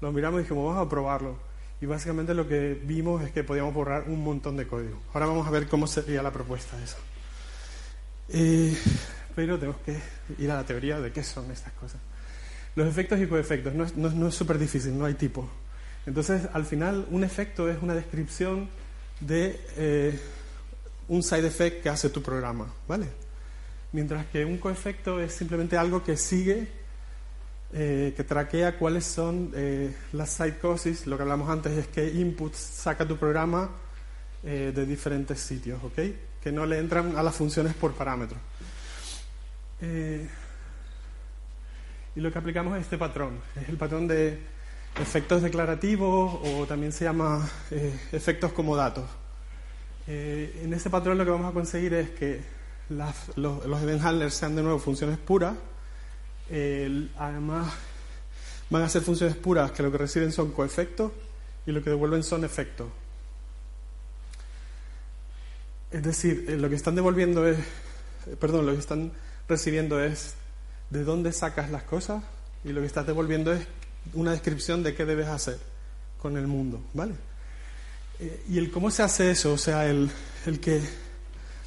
Lo 0.00 0.12
miramos 0.12 0.40
y 0.40 0.42
dijimos, 0.42 0.66
vamos 0.66 0.86
a 0.86 0.88
probarlo. 0.88 1.36
Y 1.80 1.86
básicamente 1.86 2.34
lo 2.34 2.46
que 2.46 2.80
vimos 2.84 3.22
es 3.22 3.32
que 3.32 3.42
podíamos 3.42 3.74
borrar 3.74 4.04
un 4.08 4.22
montón 4.22 4.56
de 4.56 4.66
código. 4.66 5.00
Ahora 5.12 5.26
vamos 5.26 5.46
a 5.46 5.50
ver 5.50 5.66
cómo 5.66 5.86
sería 5.86 6.22
la 6.22 6.32
propuesta 6.32 6.80
eso. 6.82 6.96
Eh, 8.28 8.76
pero 9.34 9.58
tenemos 9.58 9.80
que 9.80 9.98
ir 10.38 10.50
a 10.50 10.56
la 10.56 10.64
teoría 10.64 11.00
de 11.00 11.12
qué 11.12 11.24
son 11.24 11.50
estas 11.50 11.72
cosas. 11.72 12.00
Los 12.76 12.88
efectos 12.88 13.20
y 13.20 13.26
coefectos, 13.26 13.74
no 13.74 13.84
es 13.84 14.34
súper 14.34 14.56
no, 14.56 14.62
es 14.62 14.72
difícil, 14.72 14.96
no 14.96 15.04
hay 15.04 15.14
tipo. 15.14 15.48
Entonces, 16.06 16.48
al 16.52 16.64
final, 16.64 17.06
un 17.10 17.24
efecto 17.24 17.68
es 17.68 17.80
una 17.82 17.94
descripción 17.94 18.68
de 19.20 19.60
eh, 19.76 20.20
un 21.08 21.22
side 21.22 21.46
effect 21.46 21.82
que 21.82 21.88
hace 21.88 22.10
tu 22.10 22.22
programa, 22.22 22.72
¿vale? 22.88 23.06
Mientras 23.92 24.26
que 24.26 24.44
un 24.44 24.58
coefecto 24.58 25.20
es 25.20 25.32
simplemente 25.32 25.76
algo 25.76 26.02
que 26.02 26.16
sigue, 26.16 26.68
eh, 27.72 28.12
que 28.16 28.24
traquea 28.24 28.78
cuáles 28.78 29.04
son 29.04 29.52
eh, 29.54 29.94
las 30.12 30.30
side 30.30 30.58
causes. 30.58 31.06
Lo 31.06 31.16
que 31.16 31.22
hablamos 31.22 31.48
antes 31.48 31.72
es 31.72 31.86
que 31.88 32.06
inputs 32.08 32.58
saca 32.58 33.06
tu 33.06 33.16
programa 33.16 33.70
eh, 34.44 34.72
de 34.74 34.86
diferentes 34.86 35.40
sitios, 35.40 35.82
¿ok? 35.82 35.98
Que 36.42 36.52
no 36.52 36.66
le 36.66 36.78
entran 36.78 37.16
a 37.16 37.22
las 37.22 37.34
funciones 37.34 37.74
por 37.74 37.92
parámetro. 37.94 38.38
y 42.14 42.20
lo 42.20 42.30
que 42.30 42.38
aplicamos 42.38 42.76
es 42.76 42.82
este 42.84 42.98
patrón, 42.98 43.40
es 43.56 43.68
el 43.68 43.76
patrón 43.76 44.06
de 44.06 44.52
efectos 45.00 45.42
declarativos 45.42 46.40
o 46.44 46.66
también 46.66 46.92
se 46.92 47.04
llama 47.04 47.48
eh, 47.70 47.98
efectos 48.12 48.52
como 48.52 48.76
datos. 48.76 49.04
Eh, 50.06 50.60
en 50.64 50.72
este 50.72 50.90
patrón 50.90 51.16
lo 51.16 51.24
que 51.24 51.30
vamos 51.30 51.50
a 51.50 51.54
conseguir 51.54 51.94
es 51.94 52.10
que 52.10 52.40
los, 52.88 53.66
los, 53.66 53.82
event 53.82 54.02
handlers 54.02 54.34
sean 54.34 54.54
de 54.56 54.62
nuevo 54.62 54.78
funciones 54.78 55.18
puras. 55.18 55.54
además, 57.16 57.72
van 58.70 58.82
a 58.82 58.88
ser 58.88 59.02
funciones 59.02 59.36
puras 59.36 59.70
que 59.72 59.82
lo 59.82 59.92
que 59.92 59.98
reciben 59.98 60.32
son 60.32 60.50
coefectos 60.52 61.12
y 61.66 61.72
lo 61.72 61.82
que 61.82 61.90
devuelven 61.90 62.22
son 62.22 62.44
efectos. 62.44 62.88
Es 65.90 66.02
decir, 66.02 66.46
eh, 66.48 66.56
lo 66.56 66.70
que 66.70 66.76
están 66.76 66.94
devolviendo 66.94 67.46
es, 67.46 67.58
perdón, 68.40 68.64
lo 68.64 68.72
que 68.72 68.78
están 68.78 69.12
recibiendo 69.46 70.02
es 70.02 70.34
de 70.88 71.04
dónde 71.04 71.32
sacas 71.32 71.70
las 71.70 71.82
cosas 71.82 72.24
y 72.64 72.70
lo 72.72 72.80
que 72.80 72.86
estás 72.86 73.06
devolviendo 73.06 73.52
es 73.52 73.66
una 74.14 74.32
descripción 74.32 74.82
de 74.82 74.94
qué 74.94 75.04
debes 75.04 75.28
hacer 75.28 75.58
con 76.18 76.38
el 76.38 76.46
mundo, 76.46 76.82
¿vale? 76.94 77.14
Eh, 78.20 78.42
y 78.48 78.58
el 78.58 78.70
cómo 78.70 78.90
se 78.90 79.02
hace 79.02 79.30
eso, 79.30 79.52
o 79.52 79.58
sea, 79.58 79.86
el, 79.86 80.10
el 80.46 80.60
que 80.60 80.80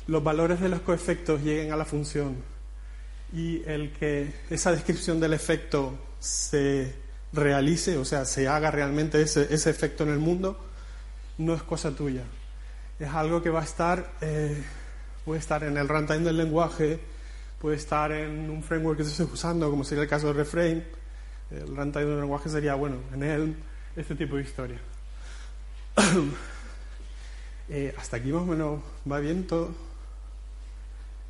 los 0.07 0.23
valores 0.23 0.59
de 0.59 0.69
los 0.69 0.81
coefectos 0.81 1.41
lleguen 1.41 1.71
a 1.71 1.75
la 1.75 1.85
función 1.85 2.35
y 3.33 3.63
el 3.65 3.91
que 3.91 4.33
esa 4.49 4.71
descripción 4.71 5.19
del 5.19 5.33
efecto 5.33 5.97
se 6.19 6.93
realice, 7.33 7.97
o 7.97 8.05
sea, 8.05 8.25
se 8.25 8.47
haga 8.47 8.71
realmente 8.71 9.21
ese, 9.21 9.53
efecto 9.53 10.03
en 10.03 10.09
el 10.09 10.19
mundo, 10.19 10.57
no 11.37 11.53
es 11.53 11.63
cosa 11.63 11.91
tuya. 11.91 12.23
Es 12.99 13.09
algo 13.09 13.41
que 13.41 13.49
va 13.49 13.61
a 13.61 13.65
estar, 13.65 14.13
eh, 14.21 14.63
puede 15.25 15.39
estar 15.39 15.63
en 15.63 15.77
el 15.77 15.87
runtime 15.87 16.19
del 16.19 16.37
lenguaje, 16.37 16.99
puede 17.59 17.75
estar 17.75 18.11
en 18.11 18.49
un 18.49 18.63
framework 18.63 18.97
que 18.97 19.03
se 19.03 19.11
esté 19.11 19.23
usando, 19.23 19.69
como 19.69 19.83
sería 19.83 20.03
el 20.03 20.09
caso 20.09 20.27
de 20.27 20.33
Reframe. 20.33 20.83
El 21.51 21.75
runtime 21.75 22.05
del 22.05 22.21
lenguaje 22.21 22.49
sería, 22.49 22.75
bueno, 22.75 22.97
en 23.13 23.23
él, 23.23 23.55
este 23.95 24.15
tipo 24.15 24.37
de 24.37 24.43
historia. 24.43 24.79
Eh, 27.67 27.95
hasta 27.97 28.17
aquí 28.17 28.31
más 28.31 28.43
o 28.43 28.45
menos 28.45 28.79
va 29.11 29.19
bien 29.19 29.47
todo. 29.47 29.71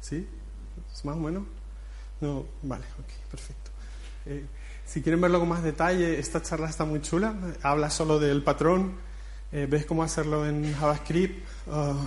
¿Sí? 0.08 0.28
¿Es 0.94 1.04
más 1.04 1.16
o 1.16 1.20
menos? 1.20 1.46
No, 2.22 2.46
vale, 2.62 2.86
ok, 3.00 3.28
perfecto. 3.32 3.72
Eh, 4.28 4.46
si 4.86 5.02
quieren 5.02 5.20
verlo 5.20 5.40
con 5.40 5.50
más 5.50 5.64
detalle, 5.64 6.20
esta 6.20 6.44
charla 6.44 6.70
está 6.70 6.86
muy 6.86 7.02
chula. 7.02 7.34
Habla 7.64 7.90
solo 7.90 8.20
del 8.20 8.44
patrón, 8.44 8.98
eh, 9.52 9.66
ves 9.68 9.88
cómo 9.88 10.04
hacerlo 10.04 10.46
en 10.46 10.76
JavaScript. 10.76 11.44
Ah, 11.72 12.06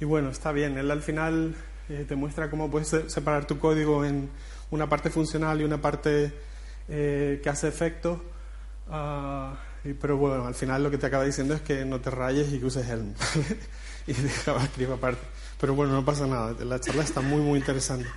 y 0.00 0.06
bueno, 0.06 0.30
está 0.30 0.50
bien. 0.50 0.78
Él 0.78 0.90
al 0.90 1.02
final 1.02 1.54
eh, 1.90 2.06
te 2.08 2.16
muestra 2.16 2.48
cómo 2.48 2.70
puedes 2.70 2.88
separar 3.12 3.46
tu 3.46 3.58
código 3.58 4.02
en 4.02 4.30
una 4.70 4.88
parte 4.88 5.10
funcional 5.10 5.60
y 5.60 5.64
una 5.64 5.82
parte 5.82 6.32
que 6.86 7.48
hace 7.50 7.68
efectos. 7.68 8.18
Ah, 8.88 9.58
pero 9.92 10.16
bueno, 10.16 10.46
al 10.46 10.54
final 10.54 10.82
lo 10.82 10.90
que 10.90 10.96
te 10.98 11.06
acaba 11.06 11.24
diciendo 11.24 11.54
es 11.54 11.60
que 11.60 11.84
no 11.84 12.00
te 12.00 12.10
rayes 12.10 12.52
y 12.52 12.58
que 12.58 12.64
uses 12.64 12.88
Helm. 12.88 13.12
y 14.06 14.12
de 14.14 14.28
JavaScript 14.28 14.92
aparte. 14.92 15.22
Pero 15.60 15.74
bueno, 15.74 15.92
no 15.92 16.04
pasa 16.04 16.26
nada. 16.26 16.54
La 16.64 16.80
charla 16.80 17.02
está 17.02 17.20
muy, 17.20 17.42
muy 17.42 17.58
interesante. 17.58 18.08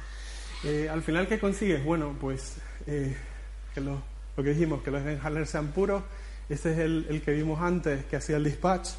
al 0.90 1.02
final, 1.04 1.28
¿qué 1.28 1.40
consigues? 1.40 1.84
Bueno, 1.84 2.16
pues 2.20 2.56
que 2.86 3.82
lo, 3.82 4.02
que 4.36 4.50
dijimos, 4.50 4.82
que 4.82 4.92
los 4.92 5.02
handlers 5.02 5.50
sean 5.50 5.68
puros. 5.68 6.04
Este 6.50 6.72
es 6.72 6.80
el, 6.80 7.22
que 7.24 7.32
vimos 7.32 7.62
antes, 7.62 8.06
que 8.06 8.16
hacía 8.16 8.38
el 8.38 8.44
dispatch. 8.44 8.90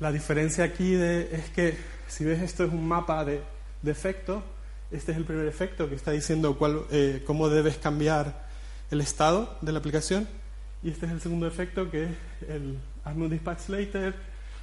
La 0.00 0.10
diferencia 0.10 0.64
aquí 0.64 0.94
es 0.94 1.48
que 1.54 1.76
si 2.08 2.24
ves 2.24 2.42
esto 2.42 2.64
es 2.64 2.72
un 2.72 2.86
mapa 2.86 3.24
de, 3.24 3.40
de 3.82 3.90
efectos, 3.92 4.42
este 4.90 5.12
es 5.12 5.18
el 5.18 5.24
primer 5.24 5.46
efecto 5.46 5.88
que 5.88 5.94
está 5.94 6.10
diciendo 6.10 6.58
cuál, 6.58 6.82
eh, 6.90 7.22
cómo 7.26 7.48
debes 7.48 7.78
cambiar 7.78 8.46
el 8.90 9.00
estado 9.00 9.56
de 9.60 9.72
la 9.72 9.78
aplicación. 9.78 10.28
Y 10.84 10.90
este 10.90 11.06
es 11.06 11.12
el 11.12 11.20
segundo 11.20 11.46
efecto 11.46 11.90
que 11.90 12.04
es 12.04 12.10
el 12.46 12.78
hazme 13.04 13.30
dispatch 13.30 13.70
later 13.70 14.14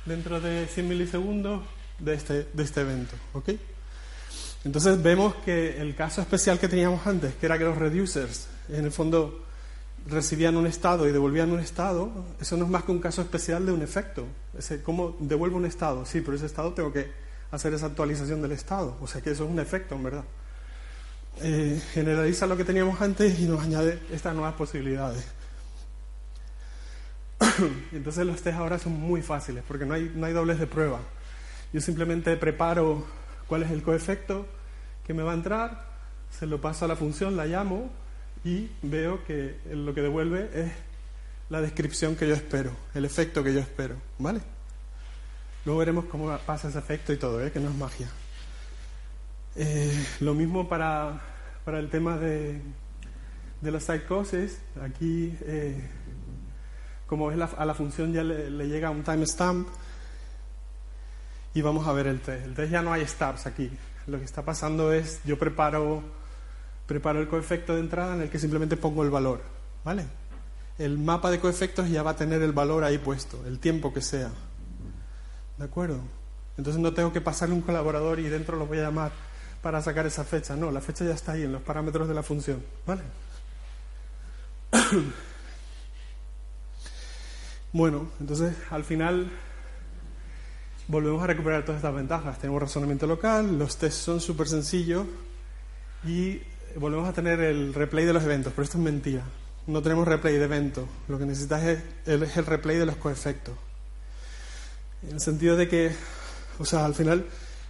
dentro 0.05 0.39
de 0.39 0.67
100 0.67 0.87
milisegundos 0.87 1.63
de 1.97 2.13
este, 2.13 2.47
de 2.53 2.63
este 2.63 2.81
evento. 2.81 3.15
Entonces 4.63 5.01
vemos 5.01 5.33
que 5.43 5.81
el 5.81 5.95
caso 5.95 6.21
especial 6.21 6.59
que 6.59 6.67
teníamos 6.67 7.05
antes, 7.07 7.33
que 7.33 7.47
era 7.47 7.57
que 7.57 7.63
los 7.63 7.75
reducers 7.75 8.47
en 8.69 8.85
el 8.85 8.91
fondo 8.91 9.43
recibían 10.07 10.57
un 10.57 10.67
estado 10.67 11.07
y 11.07 11.11
devolvían 11.11 11.51
un 11.51 11.59
estado, 11.59 12.11
eso 12.39 12.55
no 12.55 12.65
es 12.65 12.71
más 12.71 12.83
que 12.83 12.91
un 12.91 12.99
caso 12.99 13.23
especial 13.23 13.65
de 13.65 13.71
un 13.71 13.81
efecto. 13.81 14.27
¿Cómo 14.83 15.17
devuelvo 15.19 15.57
un 15.57 15.65
estado? 15.65 16.05
Sí, 16.05 16.21
pero 16.21 16.37
ese 16.37 16.45
estado 16.45 16.71
tengo 16.73 16.93
que 16.93 17.09
hacer 17.49 17.73
esa 17.73 17.87
actualización 17.87 18.43
del 18.43 18.51
estado. 18.51 18.95
O 19.01 19.07
sea 19.07 19.21
que 19.21 19.31
eso 19.31 19.45
es 19.45 19.49
un 19.49 19.59
efecto, 19.59 19.95
en 19.95 20.03
verdad. 20.03 20.23
Eh, 21.41 21.81
generaliza 21.93 22.45
lo 22.45 22.55
que 22.55 22.63
teníamos 22.63 23.01
antes 23.01 23.39
y 23.39 23.45
nos 23.45 23.61
añade 23.61 23.99
estas 24.11 24.35
nuevas 24.35 24.53
posibilidades. 24.53 25.40
Entonces 27.91 28.25
los 28.25 28.41
test 28.41 28.57
ahora 28.57 28.77
son 28.79 28.93
muy 28.93 29.21
fáciles 29.21 29.63
porque 29.67 29.85
no 29.85 29.93
hay, 29.93 30.11
no 30.15 30.25
hay 30.25 30.33
dobles 30.33 30.59
de 30.59 30.67
prueba. 30.67 30.99
Yo 31.73 31.81
simplemente 31.81 32.35
preparo 32.37 33.05
cuál 33.47 33.63
es 33.63 33.71
el 33.71 33.81
coefecto 33.81 34.45
que 35.05 35.13
me 35.13 35.23
va 35.23 35.31
a 35.31 35.35
entrar, 35.35 35.85
se 36.29 36.45
lo 36.45 36.61
paso 36.61 36.85
a 36.85 36.87
la 36.87 36.95
función, 36.95 37.35
la 37.35 37.45
llamo 37.45 37.89
y 38.43 38.69
veo 38.81 39.23
que 39.25 39.57
lo 39.71 39.93
que 39.93 40.01
devuelve 40.01 40.49
es 40.53 40.71
la 41.49 41.61
descripción 41.61 42.15
que 42.15 42.27
yo 42.27 42.33
espero, 42.33 42.71
el 42.93 43.05
efecto 43.05 43.43
que 43.43 43.53
yo 43.53 43.59
espero, 43.59 43.95
¿vale? 44.19 44.41
Luego 45.65 45.79
veremos 45.79 46.05
cómo 46.05 46.35
pasa 46.39 46.69
ese 46.69 46.79
efecto 46.79 47.13
y 47.13 47.17
todo, 47.17 47.45
¿eh? 47.45 47.51
que 47.51 47.59
no 47.59 47.69
es 47.69 47.75
magia. 47.75 48.09
Eh, 49.55 50.05
lo 50.21 50.33
mismo 50.33 50.67
para, 50.69 51.21
para, 51.65 51.79
el 51.79 51.89
tema 51.89 52.17
de, 52.17 52.61
de 53.59 53.71
las 53.71 53.83
psychosis. 53.83 54.59
Aquí, 54.81 55.37
eh, 55.41 55.87
como 57.11 57.27
ves, 57.27 57.37
a 57.57 57.65
la 57.65 57.73
función 57.73 58.13
ya 58.13 58.23
le, 58.23 58.49
le 58.49 58.69
llega 58.69 58.89
un 58.89 59.03
timestamp 59.03 59.67
y 61.53 61.61
vamos 61.61 61.85
a 61.85 61.91
ver 61.91 62.07
el 62.07 62.21
test. 62.21 62.45
El 62.45 62.53
test 62.53 62.71
ya 62.71 62.81
no 62.81 62.93
hay 62.93 63.01
stars 63.01 63.47
aquí. 63.47 63.69
Lo 64.07 64.17
que 64.17 64.23
está 64.23 64.45
pasando 64.45 64.93
es, 64.93 65.19
yo 65.25 65.37
preparo, 65.37 66.03
preparo 66.87 67.19
el 67.19 67.27
coefecto 67.27 67.73
de 67.75 67.81
entrada 67.81 68.15
en 68.15 68.21
el 68.21 68.29
que 68.29 68.39
simplemente 68.39 68.77
pongo 68.77 69.03
el 69.03 69.09
valor. 69.09 69.41
¿Vale? 69.83 70.05
El 70.77 70.97
mapa 70.99 71.29
de 71.29 71.41
coefectos 71.41 71.89
ya 71.89 72.01
va 72.01 72.11
a 72.11 72.15
tener 72.15 72.41
el 72.43 72.53
valor 72.53 72.85
ahí 72.85 72.97
puesto, 72.97 73.45
el 73.45 73.59
tiempo 73.59 73.93
que 73.93 73.99
sea. 73.99 74.29
¿De 75.57 75.65
acuerdo? 75.65 75.99
Entonces 76.57 76.81
no 76.81 76.93
tengo 76.93 77.11
que 77.11 77.19
pasarle 77.19 77.55
un 77.55 77.61
colaborador 77.61 78.21
y 78.21 78.29
dentro 78.29 78.55
lo 78.55 78.67
voy 78.67 78.77
a 78.77 78.83
llamar 78.83 79.11
para 79.61 79.81
sacar 79.81 80.05
esa 80.05 80.23
fecha. 80.23 80.55
No, 80.55 80.71
la 80.71 80.79
fecha 80.79 81.03
ya 81.03 81.13
está 81.13 81.33
ahí 81.33 81.43
en 81.43 81.51
los 81.51 81.61
parámetros 81.61 82.07
de 82.07 82.13
la 82.13 82.23
función. 82.23 82.63
¿Vale? 82.87 83.01
bueno, 87.73 88.09
entonces 88.19 88.55
al 88.69 88.83
final 88.83 89.31
volvemos 90.87 91.23
a 91.23 91.27
recuperar 91.27 91.63
todas 91.63 91.79
estas 91.79 91.95
ventajas. 91.95 92.37
Tenemos 92.39 92.61
razonamiento 92.61 93.07
local, 93.07 93.57
los 93.57 93.77
tests 93.77 94.01
son 94.01 94.19
súper 94.19 94.47
sencillos 94.47 95.05
y 96.03 96.41
volvemos 96.75 97.07
a 97.07 97.13
tener 97.13 97.39
el 97.39 97.73
replay 97.73 98.05
de 98.05 98.13
los 98.13 98.23
eventos, 98.23 98.51
pero 98.53 98.63
esto 98.63 98.77
es 98.77 98.83
mentira. 98.83 99.23
No 99.67 99.81
tenemos 99.81 100.07
replay 100.07 100.37
de 100.37 100.43
eventos, 100.43 100.85
lo 101.07 101.17
que 101.17 101.25
necesitas 101.25 101.63
es 101.63 101.81
el, 102.05 102.23
el 102.23 102.45
replay 102.45 102.77
de 102.77 102.85
los 102.85 102.97
coefectos. 102.97 103.55
En 105.03 105.13
el 105.13 105.21
sentido 105.21 105.55
de 105.55 105.67
que, 105.67 105.91
o 106.59 106.65
sea, 106.65 106.85
al 106.85 106.95
final 106.95 107.25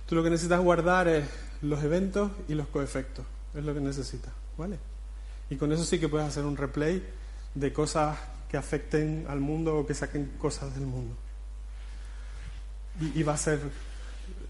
tú 0.08 0.16
lo 0.16 0.24
que 0.24 0.30
necesitas 0.30 0.60
guardar 0.60 1.08
es 1.08 1.26
los 1.62 1.84
eventos 1.84 2.32
y 2.48 2.56
los 2.56 2.68
coefectos, 2.68 3.26
es 3.54 3.64
lo 3.64 3.74
que 3.74 3.82
necesitas, 3.82 4.34
¿vale? 4.58 4.80
Y 5.50 5.58
con 5.58 5.72
eso 5.72 5.84
sí 5.84 6.00
que 6.00 6.10
puedes 6.10 6.28
hacer 6.28 6.44
un 6.44 6.58
replay 6.58 7.06
de 7.54 7.74
cosas 7.74 8.18
que 8.52 8.58
afecten 8.58 9.26
al 9.30 9.40
mundo 9.40 9.78
o 9.78 9.88
que 9.88 9.94
saquen 9.94 10.34
cosas 10.38 10.76
del 10.76 10.86
mundo 10.86 11.16
y, 13.00 13.24
va 13.24 13.34
a 13.34 13.38
ser 13.38 13.60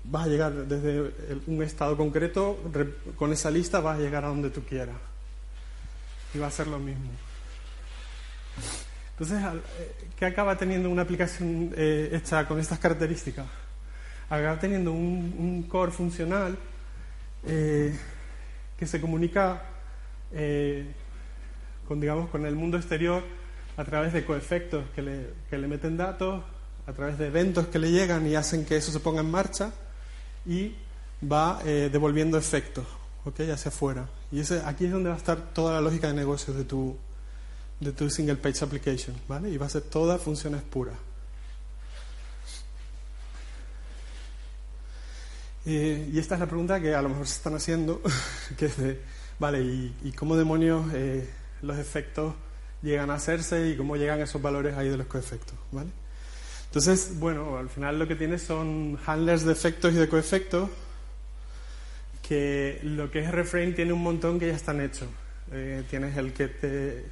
vas 0.03 0.25
a 0.25 0.27
llegar 0.27 0.51
desde 0.51 1.11
un 1.47 1.61
estado 1.61 1.95
concreto, 1.95 2.57
con 3.15 3.31
esa 3.31 3.51
lista 3.51 3.79
vas 3.79 3.99
a 3.99 4.01
llegar 4.01 4.25
a 4.25 4.29
donde 4.29 4.49
tú 4.49 4.63
quieras. 4.63 4.95
Y 6.33 6.39
va 6.39 6.47
a 6.47 6.51
ser 6.51 6.67
lo 6.67 6.79
mismo. 6.79 7.11
Entonces, 9.11 9.39
eh, 9.43 10.07
¿qué 10.17 10.25
acaba 10.25 10.57
teniendo 10.57 10.89
una 10.89 11.03
aplicación 11.03 11.71
eh, 11.75 12.09
hecha 12.13 12.47
con 12.47 12.59
estas 12.59 12.79
características? 12.79 13.45
Acaba 14.29 14.57
teniendo 14.59 14.91
un, 14.91 15.67
core 15.69 15.91
funcional 15.91 16.57
eh, 17.45 17.95
que 18.77 18.87
se 18.87 18.99
comunica 18.99 19.63
con, 21.87 21.99
digamos, 21.99 22.29
con 22.29 22.45
el 22.45 22.55
mundo 22.55 22.77
exterior 22.77 23.21
a 23.77 23.83
través 23.83 24.13
de 24.13 24.25
coefectos 24.25 24.83
que 24.95 25.01
le, 25.01 25.33
que 25.49 25.57
le 25.57 25.67
meten 25.67 25.97
datos 25.97 26.43
a 26.87 26.93
través 26.93 27.17
de 27.17 27.27
eventos 27.27 27.67
que 27.67 27.79
le 27.79 27.91
llegan 27.91 28.27
y 28.27 28.35
hacen 28.35 28.65
que 28.65 28.75
eso 28.75 28.91
se 28.91 28.99
ponga 28.99 29.21
en 29.21 29.31
marcha 29.31 29.71
y 30.45 30.75
va 31.31 31.61
eh, 31.65 31.89
devolviendo 31.91 32.37
efectos 32.37 32.85
¿okay? 33.25 33.49
hacia 33.51 33.69
afuera. 33.69 34.09
Y 34.31 34.39
ese, 34.39 34.61
aquí 34.65 34.85
es 34.85 34.91
donde 34.91 35.09
va 35.09 35.15
a 35.15 35.17
estar 35.17 35.53
toda 35.53 35.73
la 35.73 35.81
lógica 35.81 36.07
de 36.07 36.13
negocios 36.13 36.57
de 36.57 36.63
tu, 36.63 36.97
de 37.79 37.91
tu 37.91 38.09
single 38.09 38.35
page 38.35 38.63
application. 38.63 39.15
¿vale? 39.27 39.49
Y 39.49 39.57
va 39.57 39.67
a 39.67 39.69
ser 39.69 39.83
toda 39.83 40.17
funciones 40.17 40.61
puras. 40.63 40.95
Eh, 45.65 46.09
y 46.11 46.17
esta 46.17 46.35
es 46.35 46.39
la 46.39 46.47
pregunta 46.47 46.81
que 46.81 46.95
a 46.95 47.01
lo 47.03 47.09
mejor 47.09 47.27
se 47.27 47.35
están 47.35 47.53
haciendo, 47.53 48.01
que 48.57 48.65
es 48.65 48.77
de, 48.77 48.99
vale, 49.37 49.61
¿y, 49.61 50.11
cómo 50.17 50.35
demonios 50.35 50.91
eh, 50.93 51.29
los 51.61 51.77
efectos 51.77 52.33
llegan 52.81 53.09
a 53.09 53.15
hacerse 53.15 53.69
y 53.69 53.77
cómo 53.77 53.95
llegan 53.95 54.19
esos 54.21 54.41
valores 54.41 54.75
ahí 54.77 54.89
de 54.89 54.97
los 54.97 55.07
coefectos, 55.07 55.55
¿vale? 55.71 55.89
Entonces, 56.65 57.19
bueno, 57.19 57.57
al 57.57 57.69
final 57.69 57.99
lo 57.99 58.07
que 58.07 58.15
tienes 58.15 58.43
son 58.43 58.97
handlers 59.05 59.43
de 59.43 59.51
efectos 59.51 59.93
y 59.93 59.97
de 59.97 60.07
coefectos 60.07 60.69
que 62.21 62.79
lo 62.83 63.11
que 63.11 63.19
es 63.19 63.31
reframe 63.31 63.73
tiene 63.73 63.91
un 63.91 64.01
montón 64.01 64.39
que 64.39 64.47
ya 64.47 64.55
están 64.55 64.79
hechos. 64.79 65.09
Eh, 65.51 65.83
tienes 65.89 66.15
el 66.15 66.31
que 66.31 66.47
te 66.47 67.05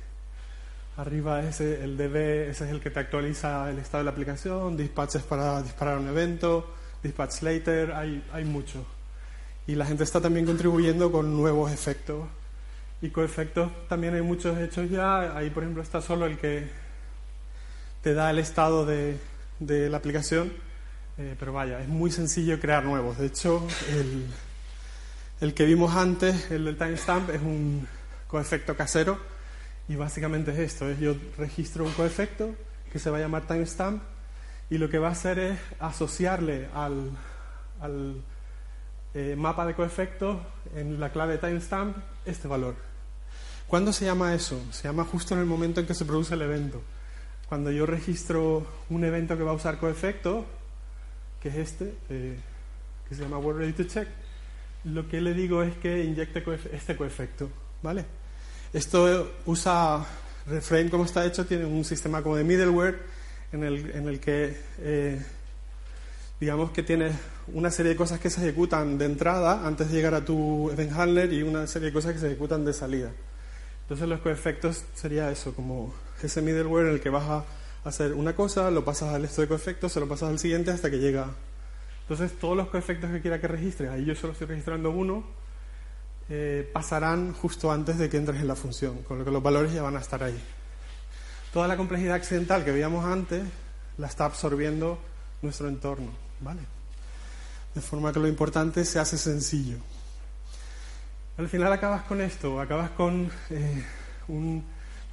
arriba 0.95 1.41
ese 1.41 1.83
el 1.83 1.97
DB, 1.97 2.49
ese 2.49 2.65
es 2.65 2.71
el 2.71 2.79
que 2.79 2.89
te 2.89 2.99
actualiza 3.01 3.69
el 3.69 3.79
estado 3.79 3.99
de 3.99 4.05
la 4.05 4.11
aplicación, 4.11 4.77
dispatches 4.77 5.23
para 5.23 5.61
disparar 5.61 5.97
un 5.97 6.07
evento, 6.07 6.73
dispatch 7.03 7.41
later, 7.41 7.91
hay, 7.91 8.23
hay 8.31 8.45
mucho. 8.45 8.85
Y 9.67 9.75
la 9.75 9.85
gente 9.85 10.05
está 10.05 10.21
también 10.21 10.45
contribuyendo 10.45 11.11
con 11.11 11.35
nuevos 11.35 11.69
efectos. 11.71 12.25
Y 13.01 13.09
coefectos 13.09 13.71
también 13.87 14.15
hay 14.15 14.21
muchos 14.21 14.57
hechos 14.57 14.89
ya. 14.89 15.37
Ahí, 15.37 15.49
por 15.49 15.63
ejemplo, 15.63 15.81
está 15.81 16.01
solo 16.01 16.25
el 16.25 16.37
que 16.37 16.67
te 18.01 18.13
da 18.13 18.29
el 18.29 18.39
estado 18.39 18.85
de, 18.85 19.17
de 19.59 19.89
la 19.89 19.97
aplicación. 19.97 20.51
Eh, 21.17 21.35
pero 21.37 21.51
vaya, 21.51 21.81
es 21.81 21.87
muy 21.89 22.11
sencillo 22.11 22.59
crear 22.59 22.85
nuevos. 22.85 23.17
De 23.17 23.25
hecho, 23.25 23.67
el, 23.89 24.25
el 25.41 25.53
que 25.53 25.65
vimos 25.65 25.93
antes, 25.95 26.49
el 26.49 26.63
del 26.65 26.77
timestamp, 26.77 27.29
es 27.29 27.41
un 27.41 27.85
coefecto 28.27 28.77
casero 28.77 29.19
y 29.89 29.95
básicamente 29.95 30.51
es 30.51 30.59
esto, 30.59 30.87
es 30.89 30.99
yo 30.99 31.15
registro 31.37 31.83
un 31.83 31.91
coefecto 31.91 32.55
que 32.91 32.99
se 32.99 33.09
va 33.09 33.17
a 33.17 33.21
llamar 33.21 33.47
timestamp 33.47 34.01
y 34.69 34.77
lo 34.77 34.89
que 34.89 34.99
va 34.99 35.09
a 35.09 35.11
hacer 35.11 35.39
es 35.39 35.59
asociarle 35.79 36.69
al, 36.73 37.09
al 37.81 38.21
eh, 39.13 39.35
mapa 39.35 39.65
de 39.65 39.73
coefectos 39.73 40.37
en 40.75 40.99
la 40.99 41.11
clave 41.11 41.37
timestamp 41.37 41.97
este 42.25 42.47
valor. 42.47 42.88
¿Cuándo 43.69 43.93
se 43.93 44.05
llama 44.05 44.33
eso? 44.33 44.59
Se 44.71 44.87
llama 44.87 45.05
justo 45.05 45.35
en 45.35 45.41
el 45.41 45.45
momento 45.45 45.79
en 45.79 45.85
que 45.85 45.93
se 45.93 46.03
produce 46.03 46.33
el 46.33 46.41
evento. 46.41 46.81
Cuando 47.47 47.69
yo 47.69 47.85
registro 47.85 48.65
un 48.89 49.03
evento 49.03 49.37
que 49.37 49.43
va 49.43 49.51
a 49.51 49.53
usar 49.53 49.77
coefecto, 49.77 50.43
que 51.39 51.49
es 51.49 51.55
este, 51.55 51.93
eh, 52.09 52.35
que 53.07 53.13
se 53.13 53.21
llama 53.21 53.37
Word 53.37 53.57
Ready 53.57 53.73
to 53.73 53.83
Check, 53.83 54.07
lo 54.85 55.07
que 55.07 55.21
le 55.21 55.35
digo 55.35 55.61
es 55.61 55.75
que 55.77 56.03
inyecte 56.03 56.43
este 56.73 56.97
coefecto, 56.97 57.47
¿vale? 57.83 58.05
Esto 58.73 59.33
usa 59.45 60.03
Reframe 60.47 60.89
como 60.89 61.05
está 61.05 61.23
hecho, 61.23 61.45
tiene 61.45 61.65
un 61.65 61.85
sistema 61.85 62.23
como 62.23 62.37
de 62.37 62.43
middleware 62.43 63.03
en 63.51 63.63
el, 63.63 64.19
que 64.19 64.57
eh, 64.79 65.23
digamos 66.39 66.71
que 66.71 66.81
tienes 66.81 67.13
una 67.53 67.69
serie 67.69 67.91
de 67.91 67.95
cosas 67.95 68.19
que 68.19 68.31
se 68.31 68.41
ejecutan 68.41 68.97
de 68.97 69.05
entrada 69.05 69.67
antes 69.67 69.91
de 69.91 69.97
llegar 69.97 70.15
a 70.15 70.25
tu 70.25 70.71
event 70.71 70.91
handler 70.91 71.31
y 71.33 71.43
una 71.43 71.67
serie 71.67 71.89
de 71.89 71.93
cosas 71.93 72.13
que 72.13 72.19
se 72.19 72.25
ejecutan 72.25 72.65
de 72.65 72.73
salida. 72.73 73.11
Entonces 73.89 74.07
los 74.07 74.19
coefectos 74.19 74.83
sería 74.93 75.31
eso, 75.31 75.55
como 75.55 75.91
ese 76.21 76.43
middleware 76.43 76.85
en 76.85 76.93
el 76.93 77.01
que 77.01 77.09
vas 77.09 77.27
a 77.27 77.43
hacer 77.83 78.13
una 78.13 78.35
cosa, 78.35 78.69
lo 78.69 78.85
pasas 78.85 79.15
al 79.15 79.25
esto 79.25 79.41
de 79.41 79.47
coefectos, 79.47 79.91
se 79.91 79.99
lo 79.99 80.07
pasas 80.07 80.29
al 80.29 80.37
siguiente 80.37 80.69
hasta 80.69 80.91
que 80.91 80.99
llega. 80.99 81.31
Entonces 82.01 82.37
todos 82.37 82.55
los 82.55 82.67
coefectos 82.67 83.09
que 83.09 83.19
quiera 83.19 83.41
que 83.41 83.47
registre, 83.47 83.89
ahí 83.89 84.05
yo 84.05 84.13
solo 84.13 84.33
estoy 84.33 84.45
registrando 84.45 84.91
uno, 84.91 85.23
eh, 86.29 86.69
pasarán 86.71 87.33
justo 87.33 87.71
antes 87.71 87.97
de 87.97 88.11
que 88.11 88.17
entres 88.17 88.39
en 88.39 88.47
la 88.47 88.55
función, 88.55 89.01
con 89.01 89.17
lo 89.17 89.25
que 89.25 89.31
los 89.31 89.41
valores 89.41 89.73
ya 89.73 89.81
van 89.81 89.97
a 89.97 90.01
estar 90.01 90.21
ahí. 90.23 90.39
Toda 91.51 91.67
la 91.67 91.75
complejidad 91.75 92.13
accidental 92.13 92.63
que 92.63 92.71
veíamos 92.71 93.03
antes 93.03 93.41
la 93.97 94.05
está 94.05 94.25
absorbiendo 94.25 94.99
nuestro 95.41 95.67
entorno, 95.67 96.11
¿vale? 96.41 96.61
De 97.73 97.81
forma 97.81 98.13
que 98.13 98.19
lo 98.19 98.27
importante 98.27 98.85
se 98.85 98.99
hace 98.99 99.17
sencillo. 99.17 99.77
Al 101.39 101.47
final 101.47 101.71
acabas 101.71 102.01
con 102.01 102.19
esto, 102.19 102.59
acabas 102.59 102.89
con 102.89 103.31
eh, 103.49 103.81
un 104.27 104.61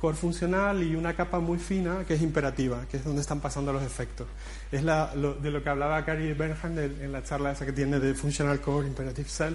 core 0.01 0.17
funcional 0.17 0.83
y 0.83 0.97
una 0.97 1.15
capa 1.15 1.39
muy 1.39 1.57
fina 1.57 2.05
que 2.05 2.15
es 2.15 2.21
imperativa, 2.21 2.85
que 2.91 2.97
es 2.97 3.05
donde 3.05 3.21
están 3.21 3.39
pasando 3.39 3.73
los 3.73 3.85
efectos. 3.85 4.27
Es 4.73 4.83
de 4.83 5.51
lo 5.53 5.63
que 5.63 5.69
hablaba 5.69 6.03
Gary 6.03 6.33
Bernhard 6.33 6.79
en 7.01 7.13
la 7.13 7.23
charla 7.23 7.53
esa 7.53 7.65
que 7.65 7.73
tiene 7.73 8.01
de 8.01 8.13
Functional 8.13 8.61
Core 8.61 8.89
Imperative 8.89 9.29
Cell, 9.29 9.55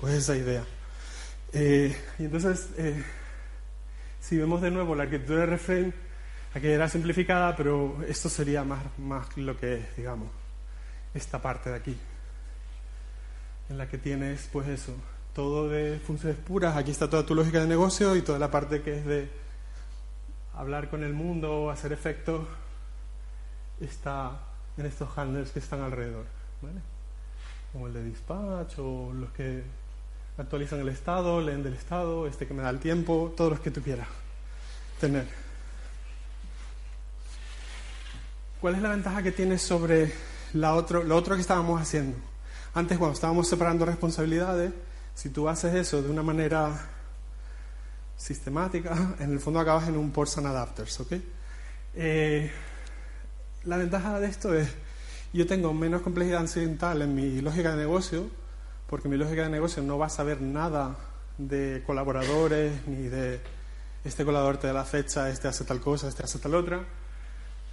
pues 0.00 0.14
esa 0.14 0.36
idea. 0.36 0.64
Eh, 1.52 1.92
y 2.20 2.24
entonces, 2.26 2.68
eh, 2.78 3.02
si 4.20 4.38
vemos 4.38 4.62
de 4.62 4.70
nuevo 4.70 4.94
la 4.94 5.02
arquitectura 5.02 5.40
de 5.40 5.46
reframe, 5.46 5.92
aquí 6.54 6.68
era 6.68 6.88
simplificada, 6.88 7.56
pero 7.56 8.00
esto 8.06 8.28
sería 8.28 8.62
más, 8.62 8.78
más 8.96 9.36
lo 9.36 9.58
que 9.58 9.74
es, 9.74 9.96
digamos, 9.96 10.28
esta 11.14 11.42
parte 11.42 11.70
de 11.70 11.76
aquí, 11.76 11.96
en 13.68 13.76
la 13.76 13.88
que 13.88 13.98
tienes, 13.98 14.48
pues 14.52 14.68
eso, 14.68 14.94
todo 15.34 15.68
de 15.68 15.98
funciones 15.98 16.38
puras, 16.38 16.76
aquí 16.76 16.90
está 16.90 17.08
toda 17.08 17.24
tu 17.24 17.34
lógica 17.34 17.60
de 17.60 17.66
negocio 17.66 18.16
y 18.16 18.22
toda 18.22 18.38
la 18.38 18.50
parte 18.50 18.82
que 18.82 18.98
es 18.98 19.06
de 19.06 19.30
hablar 20.54 20.90
con 20.90 21.02
el 21.02 21.14
mundo, 21.14 21.70
hacer 21.70 21.92
efectos, 21.92 22.46
está 23.80 24.38
en 24.76 24.86
estos 24.86 25.08
handlers 25.16 25.50
que 25.50 25.58
están 25.58 25.80
alrededor, 25.80 26.26
¿vale? 26.60 26.80
Como 27.72 27.86
el 27.86 27.94
de 27.94 28.04
dispatch 28.04 28.78
o 28.78 29.12
los 29.12 29.30
que 29.30 29.62
actualizan 30.36 30.80
el 30.80 30.88
estado, 30.88 31.40
leen 31.40 31.62
del 31.62 31.74
estado, 31.74 32.26
este 32.26 32.46
que 32.46 32.54
me 32.54 32.62
da 32.62 32.70
el 32.70 32.78
tiempo, 32.78 33.32
todos 33.36 33.52
los 33.52 33.60
que 33.60 33.70
tú 33.70 33.82
quieras 33.82 34.08
tener. 35.00 35.26
¿Cuál 38.60 38.76
es 38.76 38.82
la 38.82 38.90
ventaja 38.90 39.22
que 39.22 39.32
tienes 39.32 39.62
sobre 39.62 40.12
la 40.52 40.74
otro, 40.74 41.02
lo 41.02 41.16
otro 41.16 41.34
que 41.34 41.40
estábamos 41.40 41.80
haciendo? 41.80 42.16
Antes, 42.74 42.96
cuando 42.96 43.14
estábamos 43.14 43.48
separando 43.48 43.84
responsabilidades, 43.84 44.72
si 45.14 45.30
tú 45.30 45.48
haces 45.48 45.74
eso 45.74 46.02
de 46.02 46.10
una 46.10 46.22
manera 46.22 46.88
sistemática, 48.16 49.14
en 49.20 49.32
el 49.32 49.40
fondo 49.40 49.60
acabas 49.60 49.88
en 49.88 49.96
un 49.96 50.10
portion 50.10 50.46
adapters, 50.46 51.00
¿ok? 51.00 51.12
Eh, 51.94 52.50
la 53.64 53.76
ventaja 53.76 54.18
de 54.18 54.26
esto 54.28 54.54
es, 54.54 54.68
yo 55.32 55.46
tengo 55.46 55.72
menos 55.72 56.02
complejidad 56.02 56.40
incidental 56.40 57.02
en 57.02 57.14
mi 57.14 57.40
lógica 57.40 57.70
de 57.72 57.78
negocio, 57.78 58.28
porque 58.88 59.08
mi 59.08 59.16
lógica 59.16 59.42
de 59.44 59.50
negocio 59.50 59.82
no 59.82 59.98
va 59.98 60.06
a 60.06 60.10
saber 60.10 60.40
nada 60.40 60.96
de 61.38 61.82
colaboradores 61.86 62.86
ni 62.86 63.08
de 63.08 63.40
este 64.04 64.24
colaborador 64.24 64.58
te 64.58 64.66
da 64.66 64.72
la 64.72 64.84
fecha, 64.84 65.30
este 65.30 65.48
hace 65.48 65.64
tal 65.64 65.80
cosa, 65.80 66.08
este 66.08 66.24
hace 66.24 66.38
tal 66.38 66.54
otra. 66.54 66.84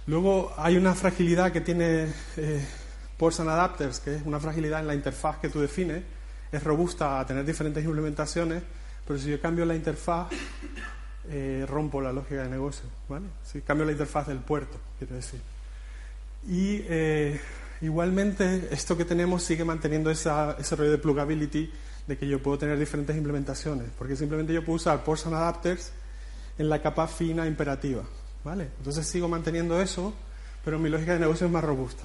Luego 0.06 0.52
hay 0.56 0.76
una 0.76 0.94
fragilidad 0.94 1.52
que 1.52 1.60
tiene 1.60 2.06
eh, 2.36 2.64
Portion 3.16 3.48
Adapters, 3.48 4.00
que 4.00 4.16
es 4.16 4.22
una 4.24 4.38
fragilidad 4.38 4.80
en 4.80 4.86
la 4.86 4.94
interfaz 4.94 5.38
que 5.38 5.48
tú 5.48 5.60
defines. 5.60 6.02
Es 6.52 6.64
robusta 6.64 7.20
a 7.20 7.26
tener 7.26 7.44
diferentes 7.44 7.84
implementaciones, 7.84 8.62
pero 9.06 9.18
si 9.18 9.30
yo 9.30 9.40
cambio 9.40 9.64
la 9.64 9.74
interfaz, 9.74 10.28
eh, 11.28 11.64
rompo 11.68 12.00
la 12.00 12.12
lógica 12.12 12.42
de 12.42 12.48
negocio. 12.48 12.88
¿vale? 13.08 13.26
Si 13.44 13.60
cambio 13.62 13.86
la 13.86 13.92
interfaz 13.92 14.26
del 14.26 14.38
puerto, 14.38 14.78
quiero 14.98 15.14
decir. 15.14 15.40
Y 16.48 16.82
eh, 16.88 17.40
Igualmente, 17.82 18.68
esto 18.70 18.94
que 18.96 19.06
tenemos 19.06 19.42
sigue 19.42 19.64
manteniendo 19.64 20.10
esa, 20.10 20.54
ese 20.58 20.76
rollo 20.76 20.90
de 20.90 20.98
plugability, 20.98 21.70
de 22.06 22.18
que 22.18 22.28
yo 22.28 22.42
puedo 22.42 22.58
tener 22.58 22.78
diferentes 22.78 23.16
implementaciones, 23.16 23.88
porque 23.96 24.16
simplemente 24.16 24.52
yo 24.52 24.64
puedo 24.64 24.76
usar 24.76 25.02
portion 25.02 25.32
adapters 25.32 25.92
en 26.58 26.68
la 26.68 26.82
capa 26.82 27.08
fina 27.08 27.46
imperativa. 27.46 28.02
¿vale? 28.44 28.68
Entonces 28.78 29.06
sigo 29.06 29.28
manteniendo 29.28 29.80
eso, 29.80 30.12
pero 30.62 30.78
mi 30.78 30.90
lógica 30.90 31.14
de 31.14 31.20
negocio 31.20 31.46
es 31.46 31.52
más 31.52 31.64
robusta. 31.64 32.02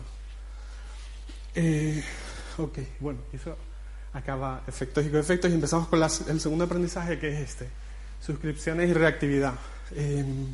Eh, 1.55 2.01
ok, 2.57 2.79
bueno, 3.01 3.19
eso 3.33 3.57
acaba 4.15 4.63
efectos 4.67 5.05
y 5.05 5.09
coefectos 5.09 5.51
y 5.51 5.53
empezamos 5.53 5.87
con 5.87 6.01
el 6.01 6.39
segundo 6.39 6.63
aprendizaje 6.63 7.19
que 7.19 7.29
es 7.29 7.49
este, 7.49 7.69
suscripciones 8.25 8.89
y 8.89 8.93
reactividad. 8.93 9.53
Em, 9.95 10.47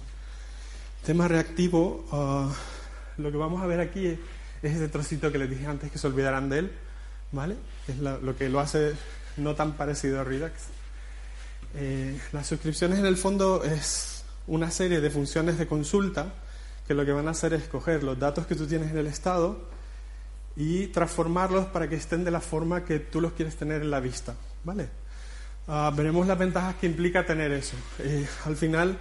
tema 1.06 1.28
reactivo, 1.30 2.06
ah, 2.12 2.52
lo 3.18 3.32
que 3.32 3.38
vamos 3.38 3.62
a 3.62 3.68
ver 3.68 3.80
aquí 3.80 4.08
es 4.08 4.20
es 4.64 4.76
ese 4.76 4.88
trocito 4.90 5.32
que 5.32 5.38
les 5.38 5.50
dije 5.50 5.66
antes 5.66 5.92
que 5.92 5.98
se 5.98 6.08
olvidaran 6.08 6.50
de 6.50 6.60
él, 6.60 6.72
¿vale? 7.32 7.56
Es 7.88 7.98
lo 7.98 8.36
que 8.38 8.50
lo 8.50 8.60
hace 8.60 8.94
no 9.38 9.56
tan 9.56 9.74
parecido 9.74 10.22
a 10.22 10.24
Redux. 10.24 10.52
Eh, 11.76 12.20
las 12.32 12.48
suscripciones 12.48 13.00
en 13.00 13.06
el 13.06 13.18
fondo 13.18 13.64
es 13.64 14.24
una 14.48 14.70
serie 14.70 15.02
de 15.02 15.10
funciones 15.10 15.58
de 15.58 15.68
consulta 15.68 16.34
que 16.88 16.94
lo 16.94 17.06
que 17.06 17.12
van 17.12 17.28
a 17.28 17.32
hacer 17.32 17.54
es 17.54 17.64
coger 17.64 18.04
los 18.04 18.20
datos 18.20 18.46
que 18.46 18.56
tú 18.56 18.68
tienes 18.68 18.92
en 18.92 18.98
el 18.98 19.08
estado 19.08 19.71
y 20.62 20.88
transformarlos 20.88 21.66
para 21.66 21.90
que 21.90 21.96
estén 21.96 22.24
de 22.24 22.30
la 22.30 22.40
forma 22.40 22.86
que 22.86 23.00
tú 23.00 23.20
los 23.20 23.34
quieres 23.34 23.56
tener 23.56 23.82
en 23.82 23.90
la 23.90 24.00
vista, 24.00 24.36
¿vale? 24.64 24.90
Ah, 25.68 25.92
veremos 25.96 26.28
las 26.28 26.38
ventajas 26.38 26.76
que 26.76 26.86
implica 26.86 27.26
tener 27.26 27.52
eso. 27.52 27.76
Eh, 27.98 28.28
al 28.46 28.56
final, 28.56 28.96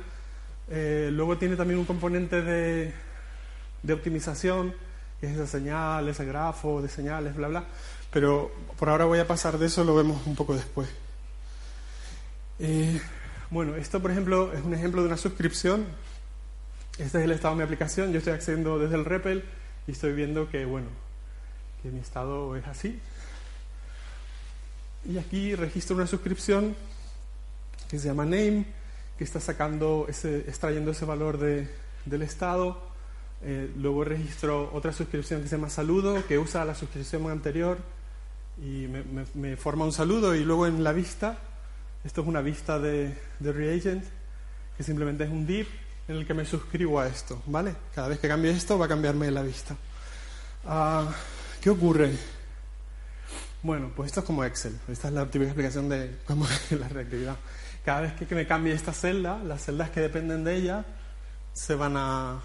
eh, 0.70 1.10
luego 1.12 1.36
tiene 1.36 1.56
también 1.56 1.78
un 1.78 1.84
componente 1.84 2.40
de, 2.40 2.94
de 3.82 3.92
optimización 3.92 4.72
que 5.20 5.26
es 5.26 5.34
esa 5.34 5.46
señal, 5.46 6.08
ese 6.08 6.24
grafo 6.24 6.80
de 6.80 6.88
señales, 6.88 7.36
bla, 7.36 7.48
bla. 7.48 7.64
Pero 8.10 8.50
por 8.78 8.88
ahora 8.88 9.04
voy 9.04 9.18
a 9.18 9.26
pasar 9.26 9.58
de 9.58 9.66
eso, 9.66 9.84
lo 9.84 9.94
vemos 9.94 10.26
un 10.26 10.34
poco 10.34 10.54
después. 10.54 10.88
Eh, 12.58 12.98
bueno, 13.50 13.76
esto 13.76 14.00
por 14.00 14.12
ejemplo 14.12 14.50
es 14.54 14.64
un 14.64 14.72
ejemplo 14.72 15.02
de 15.02 15.08
una 15.08 15.18
suscripción. 15.18 15.84
Este 16.92 17.18
es 17.18 17.24
el 17.24 17.32
estado 17.32 17.52
de 17.54 17.58
mi 17.58 17.64
aplicación. 17.64 18.12
Yo 18.12 18.18
estoy 18.18 18.32
accediendo 18.32 18.78
desde 18.78 18.94
el 18.94 19.04
REPL 19.04 19.40
y 19.86 19.92
estoy 19.92 20.14
viendo 20.14 20.48
que, 20.48 20.64
bueno, 20.64 20.88
que 21.82 21.90
mi 21.90 22.00
estado 22.00 22.56
es 22.56 22.66
así. 22.66 22.98
Y 25.08 25.18
aquí 25.18 25.54
registro 25.54 25.96
una 25.96 26.06
suscripción 26.06 26.76
que 27.88 27.98
se 27.98 28.08
llama 28.08 28.24
name, 28.24 28.66
que 29.18 29.24
está 29.24 29.40
sacando, 29.40 30.06
ese, 30.08 30.38
extrayendo 30.40 30.90
ese 30.90 31.04
valor 31.04 31.38
de, 31.38 31.68
del 32.04 32.22
estado. 32.22 32.80
Eh, 33.42 33.72
luego 33.76 34.04
registro 34.04 34.70
otra 34.74 34.92
suscripción 34.92 35.42
que 35.42 35.48
se 35.48 35.56
llama 35.56 35.70
saludo, 35.70 36.26
que 36.26 36.38
usa 36.38 36.64
la 36.64 36.74
suscripción 36.74 37.28
anterior 37.30 37.78
y 38.62 38.86
me, 39.34 39.56
forma 39.56 39.84
un 39.84 39.92
saludo. 39.92 40.34
Y 40.34 40.44
luego 40.44 40.66
en 40.66 40.84
la 40.84 40.92
vista, 40.92 41.38
esto 42.04 42.20
es 42.20 42.26
una 42.26 42.42
vista 42.42 42.78
de, 42.78 43.16
de 43.38 43.52
reagent, 43.52 44.04
que 44.76 44.82
simplemente 44.82 45.24
es 45.24 45.30
un 45.30 45.46
div 45.46 45.66
en 46.08 46.16
el 46.16 46.26
que 46.26 46.34
me 46.34 46.44
suscribo 46.44 47.00
a 47.00 47.06
esto, 47.06 47.42
¿vale? 47.46 47.74
Cada 47.94 48.08
vez 48.08 48.18
que 48.18 48.28
cambie 48.28 48.50
esto 48.50 48.78
va 48.78 48.86
a 48.86 48.88
cambiarme 48.88 49.30
la 49.30 49.42
vista. 49.42 49.76
Ah, 50.66 51.10
¿Qué 51.60 51.68
ocurre? 51.68 52.12
Bueno, 53.62 53.92
pues 53.94 54.06
esto 54.06 54.20
es 54.20 54.26
como 54.26 54.44
Excel. 54.44 54.80
Esta 54.88 55.08
es 55.08 55.14
la 55.14 55.26
típica 55.26 55.50
explicación 55.50 55.90
de 55.90 56.16
cómo 56.24 56.46
es 56.70 56.72
la 56.72 56.88
reactividad. 56.88 57.36
Cada 57.84 58.00
vez 58.00 58.14
que 58.14 58.34
me 58.34 58.46
cambie 58.46 58.72
esta 58.72 58.94
celda, 58.94 59.38
las 59.44 59.64
celdas 59.64 59.90
que 59.90 60.00
dependen 60.00 60.42
de 60.42 60.56
ella 60.56 60.86
se 61.52 61.74
van 61.74 61.96
a, 61.96 62.40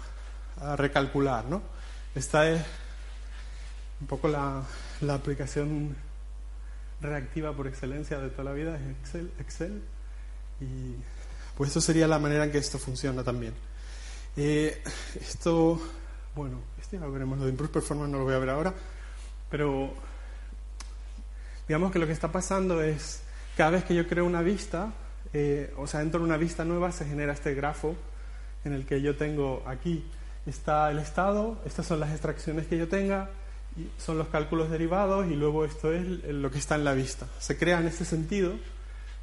recalcular, 0.76 1.46
¿no? 1.46 1.62
Esta 2.14 2.50
es 2.50 2.62
un 4.00 4.06
poco 4.06 4.28
la, 4.28 4.62
aplicación 5.10 5.96
reactiva 7.00 7.54
por 7.54 7.66
excelencia 7.66 8.18
de 8.18 8.28
toda 8.30 8.44
la 8.44 8.52
vida, 8.52 8.76
es 8.76 8.82
Excel, 9.00 9.32
Excel. 9.38 9.82
Y 10.60 10.94
pues 11.56 11.68
esto 11.68 11.80
sería 11.80 12.06
la 12.06 12.18
manera 12.18 12.44
en 12.44 12.52
que 12.52 12.58
esto 12.58 12.78
funciona 12.78 13.22
también. 13.22 13.54
Eh, 14.36 14.82
esto, 15.18 15.80
bueno, 16.34 16.60
esto 16.78 16.96
ya 16.96 17.02
lo 17.02 17.12
veremos, 17.12 17.38
lo 17.38 17.44
de 17.44 17.50
Improve 17.50 17.72
Performance 17.72 18.12
no 18.12 18.18
lo 18.18 18.24
voy 18.24 18.34
a 18.34 18.38
ver 18.38 18.50
ahora, 18.50 18.74
pero 19.50 19.92
digamos 21.68 21.92
que 21.92 21.98
lo 21.98 22.06
que 22.06 22.12
está 22.12 22.32
pasando 22.32 22.82
es, 22.82 23.22
cada 23.56 23.70
vez 23.70 23.84
que 23.84 23.94
yo 23.94 24.06
creo 24.06 24.24
una 24.24 24.42
vista, 24.42 24.92
eh, 25.32 25.72
o 25.76 25.86
sea, 25.86 26.00
dentro 26.00 26.20
de 26.20 26.26
una 26.26 26.36
vista 26.36 26.64
nueva 26.64 26.92
se 26.92 27.04
genera 27.04 27.32
este 27.32 27.54
grafo 27.54 27.96
en 28.64 28.72
el 28.72 28.86
que 28.86 29.00
yo 29.02 29.16
tengo 29.16 29.62
aquí 29.66 30.04
está 30.46 30.90
el 30.90 30.98
estado, 30.98 31.58
estas 31.66 31.86
son 31.86 32.00
las 32.00 32.10
extracciones 32.10 32.66
que 32.66 32.78
yo 32.78 32.88
tenga, 32.88 33.30
son 33.98 34.16
los 34.18 34.28
cálculos 34.28 34.70
derivados 34.70 35.26
y 35.26 35.34
luego 35.34 35.64
esto 35.64 35.92
es 35.92 36.06
lo 36.24 36.50
que 36.50 36.58
está 36.58 36.76
en 36.76 36.84
la 36.84 36.94
vista. 36.94 37.26
Se 37.38 37.58
crea 37.58 37.80
en 37.80 37.86
este 37.86 38.04
sentido, 38.04 38.52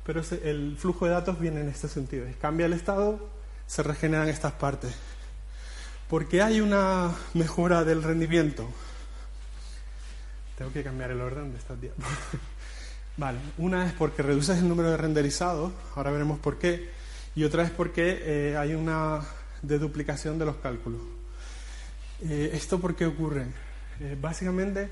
pero 0.06 0.22
el 0.44 0.76
flujo 0.78 1.06
de 1.06 1.12
datos 1.12 1.40
viene 1.40 1.62
en 1.62 1.70
este 1.70 1.88
sentido. 1.88 2.26
Cambia 2.42 2.66
el 2.66 2.74
estado, 2.74 3.30
se 3.68 3.84
regeneran 3.84 4.28
estas 4.28 4.54
partes. 4.54 4.94
¿Por 6.10 6.28
qué 6.28 6.42
hay 6.42 6.62
una 6.62 7.12
mejora 7.34 7.84
del 7.84 8.04
rendimiento? 8.04 8.68
Tengo 10.64 10.72
que 10.72 10.84
cambiar 10.86 11.12
el 11.12 11.20
orden 11.20 11.52
de 11.52 11.58
estas 11.58 11.82
diapositivas. 11.82 12.20
Vale, 13.18 13.38
una 13.58 13.86
es 13.86 13.92
porque 13.92 14.24
reduces 14.24 14.60
el 14.60 14.70
número 14.70 14.92
de 14.92 14.96
renderizados, 14.96 15.74
ahora 15.94 16.10
veremos 16.10 16.40
por 16.40 16.58
qué, 16.58 16.90
y 17.36 17.44
otra 17.44 17.64
es 17.64 17.70
porque 17.70 18.22
eh, 18.22 18.58
hay 18.58 18.74
una 18.74 19.20
deduplicación 19.62 20.40
de 20.40 20.46
los 20.46 20.56
cálculos. 20.56 21.02
Eh, 22.22 22.52
¿Esto 22.54 22.80
por 22.80 22.96
qué 22.96 23.08
ocurre? 23.08 23.48
Eh, 24.00 24.18
básicamente 24.18 24.88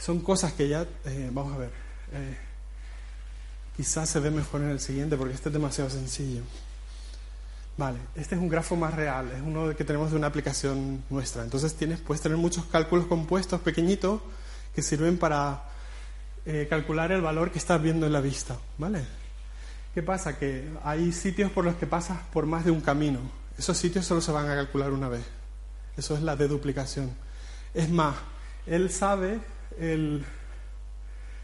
son 0.00 0.18
cosas 0.18 0.54
que 0.54 0.66
ya, 0.66 0.84
vamos 1.30 1.54
a 1.54 1.58
ver, 1.58 1.70
quizás 3.76 4.10
se 4.10 4.18
ve 4.18 4.32
mejor 4.32 4.62
en 4.62 4.70
el 4.70 4.80
siguiente 4.80 5.16
porque 5.16 5.34
este 5.34 5.50
es 5.50 5.52
demasiado 5.52 5.88
sencillo. 5.88 6.42
Vale, 7.80 7.98
este 8.14 8.34
es 8.34 8.40
un 8.42 8.50
grafo 8.50 8.76
más 8.76 8.92
real, 8.92 9.32
es 9.34 9.40
uno 9.40 9.74
que 9.74 9.84
tenemos 9.84 10.10
de 10.10 10.18
una 10.18 10.26
aplicación 10.26 11.02
nuestra. 11.08 11.42
Entonces 11.44 11.74
tienes, 11.74 11.98
puedes 11.98 12.20
tener 12.20 12.36
muchos 12.36 12.66
cálculos 12.66 13.06
compuestos 13.06 13.58
pequeñitos 13.62 14.20
que 14.74 14.82
sirven 14.82 15.16
para 15.16 15.62
eh, 16.44 16.66
calcular 16.68 17.10
el 17.10 17.22
valor 17.22 17.50
que 17.50 17.56
estás 17.56 17.80
viendo 17.80 18.04
en 18.04 18.12
la 18.12 18.20
vista. 18.20 18.58
¿Qué 19.94 20.02
pasa? 20.02 20.38
Que 20.38 20.68
hay 20.84 21.10
sitios 21.12 21.50
por 21.52 21.64
los 21.64 21.74
que 21.76 21.86
pasas 21.86 22.18
por 22.34 22.44
más 22.44 22.66
de 22.66 22.70
un 22.70 22.82
camino. 22.82 23.20
Esos 23.56 23.78
sitios 23.78 24.04
solo 24.04 24.20
se 24.20 24.30
van 24.30 24.50
a 24.50 24.54
calcular 24.56 24.92
una 24.92 25.08
vez. 25.08 25.24
Eso 25.96 26.14
es 26.14 26.20
la 26.20 26.36
deduplicación. 26.36 27.10
Es 27.72 27.88
más, 27.88 28.14
él 28.66 28.90
sabe 28.90 29.40
el, 29.78 30.22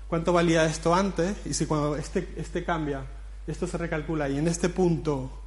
cuánto 0.07 0.35
valía 0.35 0.67
esto 0.67 0.95
antes 0.95 1.35
y 1.47 1.55
si 1.55 1.65
cuando 1.65 1.97
este, 1.97 2.29
este 2.37 2.63
cambia, 2.63 3.07
esto 3.47 3.67
se 3.67 3.79
recalcula 3.79 4.29
y 4.29 4.37
en 4.37 4.49
este 4.49 4.69
punto 4.69 5.46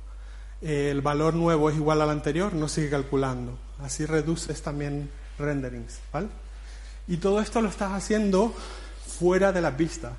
el 0.61 1.01
valor 1.01 1.33
nuevo 1.33 1.69
es 1.69 1.77
igual 1.77 2.01
al 2.01 2.09
anterior, 2.09 2.53
no 2.53 2.67
sigue 2.67 2.89
calculando. 2.89 3.57
Así 3.79 4.05
reduces 4.05 4.61
también 4.61 5.09
renderings, 5.37 5.99
¿vale? 6.11 6.27
Y 7.07 7.17
todo 7.17 7.41
esto 7.41 7.61
lo 7.61 7.69
estás 7.69 7.93
haciendo 7.93 8.53
fuera 9.05 9.51
de 9.51 9.61
las 9.61 9.75
vistas. 9.75 10.13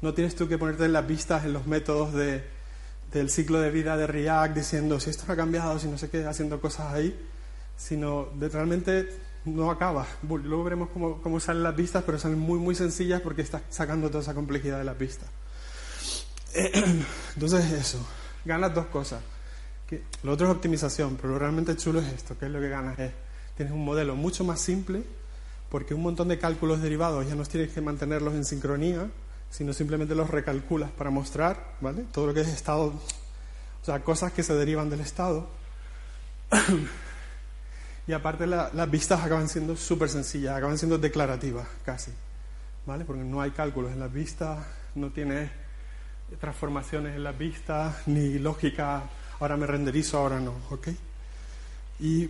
No 0.00 0.14
tienes 0.14 0.34
tú 0.36 0.48
que 0.48 0.58
ponerte 0.58 0.84
en 0.84 0.92
las 0.92 1.06
vistas 1.06 1.44
en 1.44 1.52
los 1.52 1.66
métodos 1.66 2.12
de, 2.12 2.44
del 3.12 3.30
ciclo 3.30 3.60
de 3.60 3.70
vida 3.70 3.96
de 3.96 4.06
React 4.06 4.56
diciendo 4.56 5.00
si 5.00 5.10
esto 5.10 5.24
no 5.26 5.34
ha 5.34 5.36
cambiado, 5.36 5.78
si 5.78 5.88
no 5.88 5.98
sé 5.98 6.08
qué, 6.08 6.24
haciendo 6.24 6.60
cosas 6.60 6.92
ahí, 6.92 7.18
sino 7.76 8.28
de, 8.34 8.48
realmente 8.48 9.08
no 9.44 9.70
acaba. 9.70 10.06
Luego 10.22 10.64
veremos 10.64 10.88
cómo, 10.90 11.20
cómo, 11.20 11.40
salen 11.40 11.62
las 11.62 11.76
vistas, 11.76 12.04
pero 12.04 12.18
salen 12.18 12.38
muy, 12.38 12.58
muy 12.58 12.74
sencillas 12.74 13.20
porque 13.20 13.42
estás 13.42 13.62
sacando 13.70 14.08
toda 14.08 14.22
esa 14.22 14.34
complejidad 14.34 14.78
de 14.78 14.84
las 14.84 14.96
vistas. 14.96 15.28
Entonces, 17.34 17.72
eso, 17.72 18.06
ganas 18.44 18.72
dos 18.72 18.86
cosas. 18.86 19.20
Que, 19.88 20.02
lo 20.22 20.32
otro 20.32 20.46
es 20.46 20.54
optimización, 20.54 21.16
pero 21.16 21.34
lo 21.34 21.38
realmente 21.38 21.76
chulo 21.76 22.00
es 22.00 22.12
esto, 22.12 22.38
que 22.38 22.46
es 22.46 22.50
lo 22.50 22.60
que 22.60 22.68
ganas 22.68 22.98
es, 22.98 23.12
tienes 23.56 23.74
un 23.74 23.84
modelo 23.84 24.16
mucho 24.16 24.44
más 24.44 24.60
simple 24.60 25.04
porque 25.74 25.92
un 25.92 26.02
montón 26.02 26.28
de 26.28 26.38
cálculos 26.38 26.80
derivados 26.82 27.26
ya 27.26 27.34
no 27.34 27.42
tienes 27.44 27.72
que 27.72 27.80
mantenerlos 27.80 28.34
en 28.34 28.44
sincronía, 28.44 29.10
sino 29.50 29.72
simplemente 29.72 30.14
los 30.14 30.30
recalculas 30.30 30.90
para 30.92 31.10
mostrar, 31.10 31.74
¿vale? 31.80 32.04
Todo 32.12 32.28
lo 32.28 32.34
que 32.34 32.42
es 32.42 32.48
estado, 32.48 32.92
o 33.82 33.84
sea, 33.84 34.00
cosas 34.04 34.32
que 34.32 34.44
se 34.44 34.54
derivan 34.54 34.88
del 34.88 35.00
estado. 35.00 35.48
y 38.06 38.12
aparte 38.12 38.46
las 38.46 38.90
vistas 38.90 39.24
acaban 39.24 39.48
siendo 39.48 39.74
súper 39.76 40.08
sencillas, 40.08 40.56
acaban 40.56 40.78
siendo 40.78 40.96
declarativas 40.96 41.66
casi, 41.84 42.12
¿vale? 42.86 43.04
Porque 43.04 43.24
no 43.24 43.40
hay 43.40 43.50
cálculos 43.50 43.90
en 43.90 43.98
las 43.98 44.12
vistas, 44.12 44.64
no 44.94 45.10
tienes 45.10 45.50
transformaciones 46.38 47.16
en 47.16 47.24
las 47.24 47.36
vistas, 47.36 47.96
ni 48.06 48.38
lógica, 48.38 49.02
ahora 49.40 49.56
me 49.56 49.66
renderizo, 49.66 50.18
ahora 50.18 50.40
no, 50.40 50.54
¿ok? 50.70 50.88
Y 52.00 52.28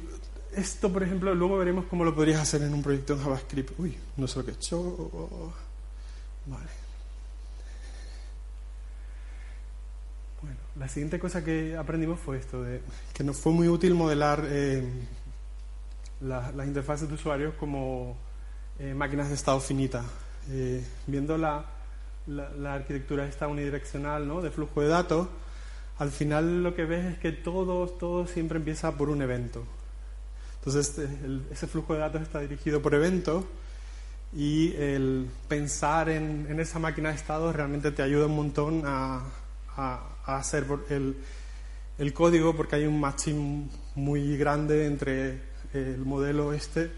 esto, 0.54 0.92
por 0.92 1.02
ejemplo, 1.02 1.34
luego 1.34 1.58
veremos 1.58 1.86
cómo 1.86 2.04
lo 2.04 2.14
podrías 2.14 2.40
hacer 2.40 2.62
en 2.62 2.74
un 2.74 2.82
proyecto 2.82 3.14
en 3.14 3.22
JavaScript. 3.22 3.78
Uy, 3.78 3.96
no 4.16 4.28
sé 4.28 4.38
lo 4.38 4.44
que 4.44 4.50
he 4.52 4.54
hecho. 4.54 5.52
Vale. 6.46 6.68
Bueno, 10.42 10.58
la 10.76 10.88
siguiente 10.88 11.18
cosa 11.18 11.42
que 11.42 11.76
aprendimos 11.76 12.20
fue 12.20 12.38
esto, 12.38 12.62
de 12.62 12.82
que 13.12 13.24
nos 13.24 13.36
fue 13.36 13.52
muy 13.52 13.68
útil 13.68 13.94
modelar 13.94 14.44
eh, 14.46 14.86
las 16.20 16.66
interfaces 16.66 17.08
de 17.08 17.14
usuarios 17.14 17.54
como 17.54 18.16
eh, 18.78 18.92
máquinas 18.94 19.28
de 19.28 19.34
estado 19.34 19.60
finita. 19.60 20.04
Eh, 20.50 20.84
viendo 21.06 21.38
la, 21.38 21.64
arquitectura 22.66 23.26
esta 23.26 23.48
unidireccional 23.48 24.26
¿no? 24.26 24.42
de 24.42 24.50
flujo 24.50 24.80
de 24.80 24.88
datos, 24.88 25.28
al 25.98 26.10
final 26.10 26.62
lo 26.62 26.74
que 26.74 26.84
ves 26.84 27.04
es 27.04 27.18
que 27.18 27.32
todo, 27.32 27.88
todo 27.88 28.26
siempre 28.26 28.58
empieza 28.58 28.96
por 28.96 29.10
un 29.10 29.22
evento. 29.22 29.64
Entonces, 30.58 30.98
este, 30.98 31.08
ese 31.52 31.66
flujo 31.66 31.94
de 31.94 32.00
datos 32.00 32.22
está 32.22 32.40
dirigido 32.40 32.80
por 32.80 32.94
eventos 32.94 33.44
y 34.32 34.74
el 34.76 35.28
pensar 35.48 36.08
en, 36.08 36.58
esa 36.58 36.78
máquina 36.78 37.10
de 37.10 37.16
estado 37.16 37.52
realmente 37.52 37.90
te 37.92 38.02
ayuda 38.02 38.26
un 38.26 38.36
montón 38.36 38.82
a, 38.84 39.22
hacer 40.24 40.64
el, 40.88 41.16
el, 41.98 42.12
código 42.12 42.56
porque 42.56 42.76
hay 42.76 42.86
un 42.86 42.98
matching 42.98 43.68
muy 43.96 44.36
grande 44.36 44.86
entre 44.86 45.40
el 45.74 45.98
modelo 45.98 46.52
este 46.52 46.90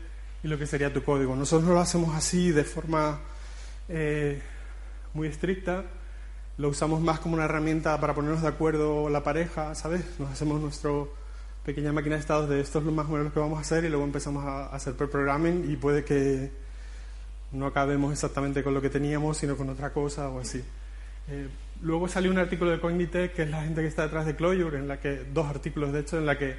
y 0.42 0.48
lo 0.48 0.58
que 0.58 0.66
sería 0.66 0.92
tu 0.92 1.02
código. 1.02 1.34
Nosotros 1.34 1.68
lo 1.68 1.80
hacemos 1.80 2.14
así 2.14 2.52
de 2.52 2.64
forma 2.64 3.20
eh, 3.88 4.40
muy 5.14 5.28
estricta, 5.28 5.84
lo 6.58 6.68
usamos 6.68 7.00
más 7.00 7.20
como 7.20 7.34
una 7.34 7.44
herramienta 7.44 8.00
para 8.00 8.14
ponernos 8.14 8.42
de 8.42 8.48
acuerdo 8.48 9.10
la 9.10 9.22
pareja, 9.22 9.74
¿sabes? 9.74 10.04
Nos 10.18 10.30
hacemos 10.30 10.60
nuestro 10.60 11.12
pequeña 11.64 11.92
máquina 11.92 12.14
de 12.14 12.20
estados 12.20 12.48
de 12.48 12.60
esto 12.60 12.78
es 12.78 12.84
lo 12.84 12.92
más 12.92 13.06
o 13.06 13.10
menos 13.10 13.32
que 13.32 13.40
vamos 13.40 13.58
a 13.58 13.62
hacer 13.62 13.84
y 13.84 13.88
luego 13.88 14.04
empezamos 14.04 14.44
a, 14.44 14.66
hacer 14.66 14.94
pre-programming 14.94 15.68
y 15.68 15.76
puede 15.76 16.04
que 16.04 16.52
no 17.50 17.66
acabemos 17.66 18.12
exactamente 18.12 18.62
con 18.62 18.72
lo 18.72 18.80
que 18.80 18.88
teníamos, 18.88 19.36
sino 19.38 19.56
con 19.56 19.68
otra 19.68 19.92
cosa 19.92 20.28
o 20.28 20.38
así. 20.40 20.62
Eh, 21.28 21.48
luego 21.82 22.06
salió 22.06 22.30
un 22.30 22.38
artículo 22.38 22.70
de 22.70 22.80
Cognitech, 22.80 23.34
que 23.34 23.42
es 23.42 23.50
la 23.50 23.62
gente 23.62 23.80
que 23.82 23.88
está 23.88 24.02
detrás 24.02 24.26
de 24.26 24.36
Clojure, 24.36 24.78
en 24.78 24.86
la 24.86 25.00
que, 25.00 25.24
dos 25.34 25.46
artículos 25.48 25.92
de 25.92 26.00
hecho, 26.00 26.18
en 26.18 26.26
la 26.26 26.38
que 26.38 26.54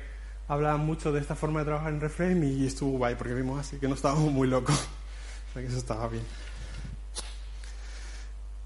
hablaban 0.49 0.85
mucho 0.85 1.11
de 1.11 1.21
esta 1.21 1.35
forma 1.35 1.59
de 1.59 1.65
trabajar 1.65 1.93
en 1.93 2.01
Reframe 2.01 2.45
y 2.45 2.67
estuvo 2.67 2.97
guay, 2.97 3.15
porque 3.15 3.33
vimos 3.33 3.59
así 3.59 3.77
que 3.77 3.87
no 3.87 3.95
estábamos 3.95 4.31
muy 4.31 4.47
locos. 4.47 4.75
o 5.49 5.53
sea 5.53 5.61
que 5.61 5.69
eso 5.69 5.77
estaba 5.77 6.07
bien. 6.09 6.23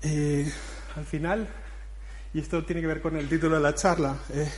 Eh, 0.03 0.51
al 0.95 1.05
final, 1.05 1.47
y 2.33 2.39
esto 2.39 2.63
tiene 2.65 2.81
que 2.81 2.87
ver 2.87 3.01
con 3.01 3.15
el 3.15 3.27
título 3.27 3.55
de 3.55 3.61
la 3.61 3.75
charla, 3.75 4.15
eh, 4.33 4.49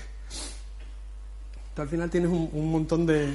al 1.75 1.89
final 1.89 2.09
tienes 2.09 2.29
un, 2.29 2.71
montón 2.71 3.05
de 3.05 3.33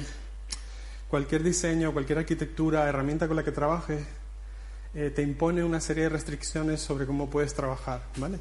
cualquier 1.09 1.43
diseño, 1.43 1.91
cualquier 1.91 2.19
arquitectura, 2.19 2.87
herramienta 2.87 3.27
con 3.27 3.35
la 3.35 3.43
que 3.43 3.51
trabajes, 3.51 4.01
eh, 4.93 5.11
te 5.13 5.21
impone 5.21 5.63
una 5.63 5.81
serie 5.81 6.03
de 6.03 6.09
restricciones 6.09 6.81
sobre 6.81 7.05
cómo 7.05 7.29
puedes 7.29 7.53
trabajar, 7.53 8.01
¿vale? 8.17 8.39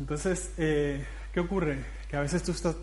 Entonces, 0.00 0.50
eh, 0.56 1.06
¿qué 1.32 1.40
ocurre? 1.40 1.78
Que 2.10 2.16
a 2.16 2.20
veces 2.20 2.42
tú 2.42 2.50
estás 2.50 2.74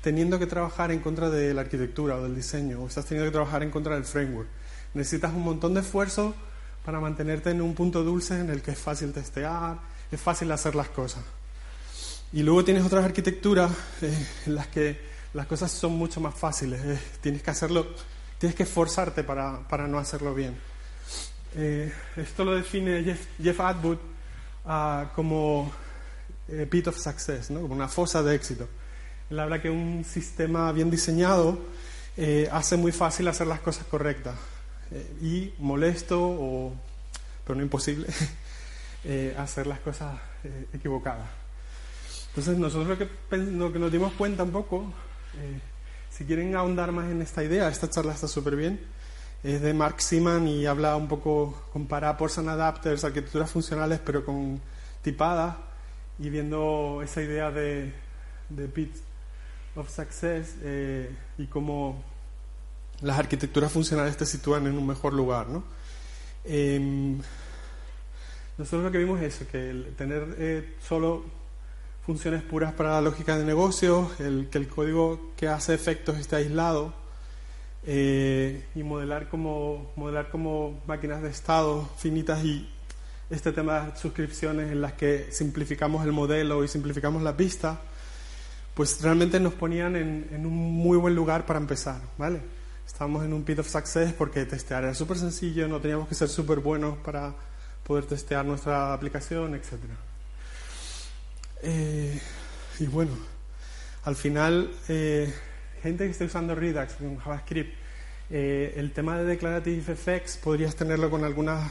teniendo 0.00 0.38
que 0.38 0.46
trabajar 0.46 0.90
en 0.90 1.00
contra 1.00 1.30
de 1.30 1.52
la 1.54 1.62
arquitectura 1.62 2.16
o 2.16 2.22
del 2.22 2.34
diseño, 2.34 2.80
o 2.82 2.86
estás 2.86 3.04
teniendo 3.04 3.30
que 3.30 3.34
trabajar 3.34 3.62
en 3.62 3.70
contra 3.70 3.94
del 3.94 4.04
framework. 4.04 4.48
Necesitas 4.94 5.32
un 5.32 5.42
montón 5.42 5.74
de 5.74 5.80
esfuerzo 5.80 6.34
para 6.84 7.00
mantenerte 7.00 7.50
en 7.50 7.62
un 7.62 7.74
punto 7.74 8.04
dulce 8.04 8.38
en 8.38 8.50
el 8.50 8.62
que 8.62 8.72
es 8.72 8.78
fácil 8.78 9.12
testear, 9.12 9.78
es 10.14 10.20
fácil 10.20 10.50
hacer 10.52 10.74
las 10.74 10.88
cosas. 10.88 11.22
Y 12.32 12.42
luego 12.42 12.64
tienes 12.64 12.84
otras 12.84 13.04
arquitecturas 13.04 13.70
eh, 14.02 14.26
en 14.46 14.54
las 14.54 14.66
que 14.68 14.98
las 15.34 15.46
cosas 15.46 15.70
son 15.70 15.92
mucho 15.92 16.20
más 16.20 16.34
fáciles. 16.34 16.80
eh, 16.84 16.98
tienes 17.20 17.42
que 17.42 17.50
hacerlo, 17.50 17.86
tienes 18.38 18.56
que 18.56 18.64
esforzarte 18.64 19.24
para, 19.24 19.66
para 19.68 19.86
no 19.86 19.98
hacerlo 19.98 20.34
bien. 20.34 20.56
Eh, 21.56 21.92
esto 22.16 22.44
lo 22.44 22.54
define 22.54 23.04
Jeff, 23.04 23.26
Jeff 23.40 23.60
Atwood 23.60 23.98
ah, 24.64 25.12
como 25.14 25.70
eh, 26.48 26.66
pit 26.68 26.88
of 26.88 26.98
success, 26.98 27.50
¿no? 27.50 27.60
como 27.60 27.74
una 27.74 27.88
fosa 27.88 28.22
de 28.22 28.34
éxito. 28.34 28.68
Él 29.30 29.40
habla 29.40 29.62
que 29.62 29.70
un 29.70 30.04
sistema 30.04 30.70
bien 30.72 30.90
diseñado 30.90 31.58
eh, 32.16 32.48
hace 32.52 32.76
muy 32.76 32.92
fácil 32.92 33.28
hacer 33.28 33.46
las 33.46 33.60
cosas 33.60 33.86
correctas 33.86 34.36
eh, 34.90 35.16
y 35.22 35.54
molesto, 35.58 36.20
o, 36.20 36.72
pero 37.44 37.56
no 37.56 37.62
imposible, 37.62 38.06
eh, 39.04 39.34
hacer 39.38 39.66
las 39.66 39.80
cosas 39.80 40.18
eh, 40.44 40.66
equivocadas. 40.72 41.28
Entonces 42.28 42.58
nosotros 42.58 42.88
lo 42.88 42.98
que, 42.98 43.36
lo 43.36 43.72
que 43.72 43.78
nos 43.78 43.92
dimos 43.92 44.12
cuenta 44.14 44.42
un 44.42 44.50
poco, 44.50 44.92
eh, 45.36 45.60
si 46.10 46.24
quieren 46.24 46.56
ahondar 46.56 46.90
más 46.90 47.10
en 47.10 47.22
esta 47.22 47.44
idea, 47.44 47.68
esta 47.68 47.88
charla 47.88 48.12
está 48.12 48.26
súper 48.26 48.56
bien, 48.56 48.80
es 49.44 49.60
de 49.60 49.74
Mark 49.74 50.00
Seaman 50.00 50.48
y 50.48 50.66
habla 50.66 50.96
un 50.96 51.06
poco, 51.06 51.66
compara 51.72 52.16
ports 52.16 52.38
and 52.38 52.48
adapters, 52.48 53.04
arquitecturas 53.04 53.50
funcionales, 53.50 54.00
pero 54.04 54.24
con 54.24 54.60
tipadas 55.02 55.56
y 56.18 56.30
viendo 56.30 57.02
esa 57.02 57.22
idea 57.22 57.50
de, 57.50 57.92
de 58.48 58.68
pit 58.68 58.96
of 59.76 59.90
success 59.90 60.56
eh, 60.62 61.14
y 61.38 61.46
cómo 61.46 62.02
las 63.00 63.18
arquitecturas 63.18 63.70
funcionales 63.70 64.16
te 64.16 64.26
sitúan 64.26 64.66
en 64.66 64.78
un 64.78 64.86
mejor 64.86 65.12
lugar, 65.12 65.48
¿no? 65.48 65.64
Em, 66.44 67.20
nosotros 68.56 68.84
lo 68.84 68.92
que 68.92 68.98
vimos 68.98 69.20
es 69.20 69.34
eso, 69.34 69.50
que 69.50 69.70
el 69.70 69.94
tener 69.96 70.36
eh, 70.38 70.74
solo 70.80 71.24
funciones 72.06 72.42
puras 72.42 72.72
para 72.74 72.90
la 72.90 73.00
lógica 73.00 73.36
de 73.36 73.44
negocio, 73.44 74.10
el, 74.18 74.48
que 74.50 74.58
el 74.58 74.68
código 74.68 75.32
que 75.36 75.48
hace 75.48 75.74
efectos 75.74 76.18
esté 76.18 76.36
aislado 76.36 76.92
eh, 77.86 78.64
y 78.74 78.82
modelar 78.82 79.28
como, 79.28 79.90
modelar 79.96 80.30
como 80.30 80.82
máquinas 80.86 81.22
de 81.22 81.30
estado 81.30 81.88
finitas 81.96 82.44
y 82.44 82.68
este 83.30 83.52
tema 83.52 83.80
de 83.80 83.96
suscripciones 83.96 84.70
en 84.70 84.82
las 84.82 84.92
que 84.92 85.32
simplificamos 85.32 86.04
el 86.04 86.12
modelo 86.12 86.62
y 86.62 86.68
simplificamos 86.68 87.22
la 87.22 87.36
pista, 87.36 87.80
pues 88.74 89.00
realmente 89.02 89.40
nos 89.40 89.54
ponían 89.54 89.96
en, 89.96 90.28
en 90.30 90.46
un 90.46 90.54
muy 90.54 90.98
buen 90.98 91.14
lugar 91.14 91.46
para 91.46 91.58
empezar, 91.58 92.00
¿vale? 92.18 92.40
Estábamos 92.86 93.24
en 93.24 93.32
un 93.32 93.42
pit 93.42 93.58
of 93.58 93.68
success 93.68 94.12
porque 94.12 94.44
testear 94.44 94.84
era 94.84 94.94
súper 94.94 95.16
sencillo, 95.16 95.66
no 95.66 95.80
teníamos 95.80 96.06
que 96.06 96.14
ser 96.14 96.28
súper 96.28 96.60
buenos 96.60 96.98
para 96.98 97.34
poder 97.84 98.06
testear 98.06 98.44
nuestra 98.44 98.92
aplicación, 98.92 99.54
etc. 99.54 99.74
Eh, 101.62 102.20
y 102.80 102.86
bueno, 102.86 103.12
al 104.04 104.16
final, 104.16 104.70
eh, 104.88 105.32
gente 105.82 106.04
que 106.04 106.10
esté 106.10 106.24
usando 106.24 106.54
Redux 106.54 106.94
con 106.94 107.18
JavaScript, 107.18 107.74
eh, 108.30 108.74
el 108.76 108.92
tema 108.92 109.18
de 109.18 109.24
Declarative 109.24 109.92
Effects 109.92 110.38
podrías 110.38 110.74
tenerlo 110.74 111.10
con 111.10 111.24
algunas, 111.24 111.70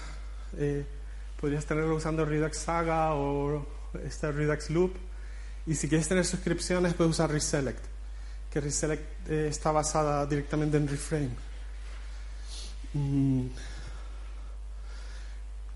podrías 1.42 1.66
tenerlo 1.66 1.96
usando 1.96 2.26
Redux 2.26 2.58
Saga 2.58 3.16
o 3.16 3.66
este 4.06 4.32
Redux 4.32 4.70
Loop. 4.70 4.94
Y 5.66 5.76
si 5.76 5.88
quieres 5.88 6.08
tener 6.08 6.26
suscripciones, 6.26 6.94
puedes 6.94 7.12
usar 7.12 7.32
Reselect, 7.32 7.84
que 8.52 8.62
Reselect 8.62 9.30
está 9.30 9.72
basada 9.72 10.26
directamente 10.28 10.78
en 10.78 10.88
Reframe. 10.88 11.30
Mm. 12.94 13.48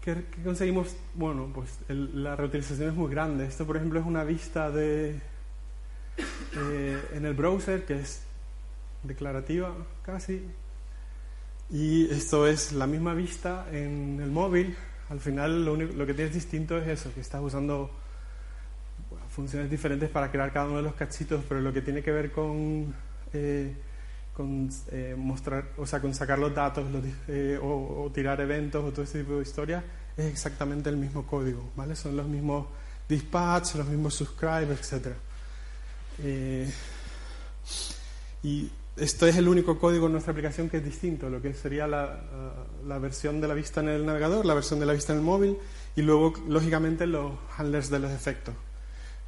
¿Qué, 0.08 0.24
qué 0.34 0.42
conseguimos? 0.42 0.96
Bueno, 1.16 1.52
pues 1.54 1.80
el- 1.90 2.24
la 2.24 2.34
reutilización 2.38 2.92
es 2.92 2.96
muy 2.96 3.12
grande. 3.12 3.46
Esto, 3.46 3.66
por 3.68 3.76
ejemplo, 3.76 4.00
es 4.00 4.06
una 4.06 4.24
vista 4.24 4.72
de 4.72 5.20
en 7.14 7.26
el 7.26 7.34
browser 7.34 7.84
que 7.84 8.00
es 8.00 8.22
declarativa 9.04 9.76
casi. 10.04 10.44
Y 11.70 12.10
esto 12.10 12.48
es 12.48 12.72
la 12.72 12.88
misma 12.88 13.16
vista 13.16 13.68
en 13.70 14.22
el 14.24 14.32
móvil. 14.32 14.78
Al 15.10 15.20
final, 15.20 15.66
lo, 15.66 15.74
único, 15.74 15.94
lo 15.94 16.06
que 16.06 16.14
tienes 16.14 16.34
distinto 16.34 16.78
es 16.78 16.88
eso, 16.88 17.14
que 17.14 17.20
estás 17.20 17.42
usando 17.44 17.92
funciones 19.30 19.70
diferentes 19.70 20.10
para 20.10 20.32
crear 20.32 20.54
cada 20.54 20.68
uno 20.68 20.78
de 20.78 20.84
los 20.84 20.94
cachitos, 20.94 21.44
pero 21.50 21.60
lo 21.60 21.74
que 21.74 21.82
tiene 21.82 22.02
que 22.02 22.12
ver 22.14 22.32
con 22.32 22.96
eh, 23.34 23.76
con 24.38 24.70
eh, 24.92 25.16
mostrar, 25.18 25.72
o 25.78 25.88
sea, 25.88 26.00
con 26.00 26.14
sacar 26.14 26.38
los 26.38 26.54
datos 26.54 26.88
los 26.92 27.04
eh, 27.28 27.58
o, 27.60 28.04
o 28.04 28.12
tirar 28.12 28.40
eventos 28.40 28.86
o 28.86 28.92
todo 28.92 29.02
ese 29.02 29.22
tipo 29.22 29.38
de 29.38 29.42
historias, 29.42 29.84
es 30.16 30.26
exactamente 30.28 30.90
el 30.92 30.98
mismo 30.98 31.26
código, 31.26 31.72
¿vale? 31.76 31.96
Son 31.96 32.16
los 32.16 32.28
mismos 32.28 32.68
dispatch, 33.10 33.74
los 33.74 33.88
mismos 33.88 34.14
subscribe, 34.14 34.72
etc. 34.72 35.08
Eh, 36.24 36.72
y 38.44 38.70
esto 38.96 39.26
es 39.26 39.38
el 39.38 39.48
único 39.48 39.80
código 39.80 40.06
en 40.06 40.12
nuestra 40.12 40.34
aplicación 40.34 40.70
que 40.70 40.78
es 40.78 40.86
distinto, 40.86 41.32
lo 41.32 41.42
que 41.42 41.56
sería 41.56 41.88
la, 41.88 42.20
la 42.86 43.00
versión 43.00 43.42
de 43.42 43.48
la 43.48 43.56
vista 43.56 43.82
en 43.82 43.90
el 43.90 44.06
navegador, 44.06 44.46
la 44.46 44.54
versión 44.54 44.80
de 44.80 44.86
la 44.86 44.94
vista 44.94 45.14
en 45.14 45.20
el 45.20 45.26
móvil 45.26 45.58
y 45.96 46.04
luego, 46.04 46.34
lógicamente, 46.48 47.08
los 47.08 47.32
handlers 47.58 47.90
de 47.90 47.98
los 47.98 48.12
efectos. 48.12 48.54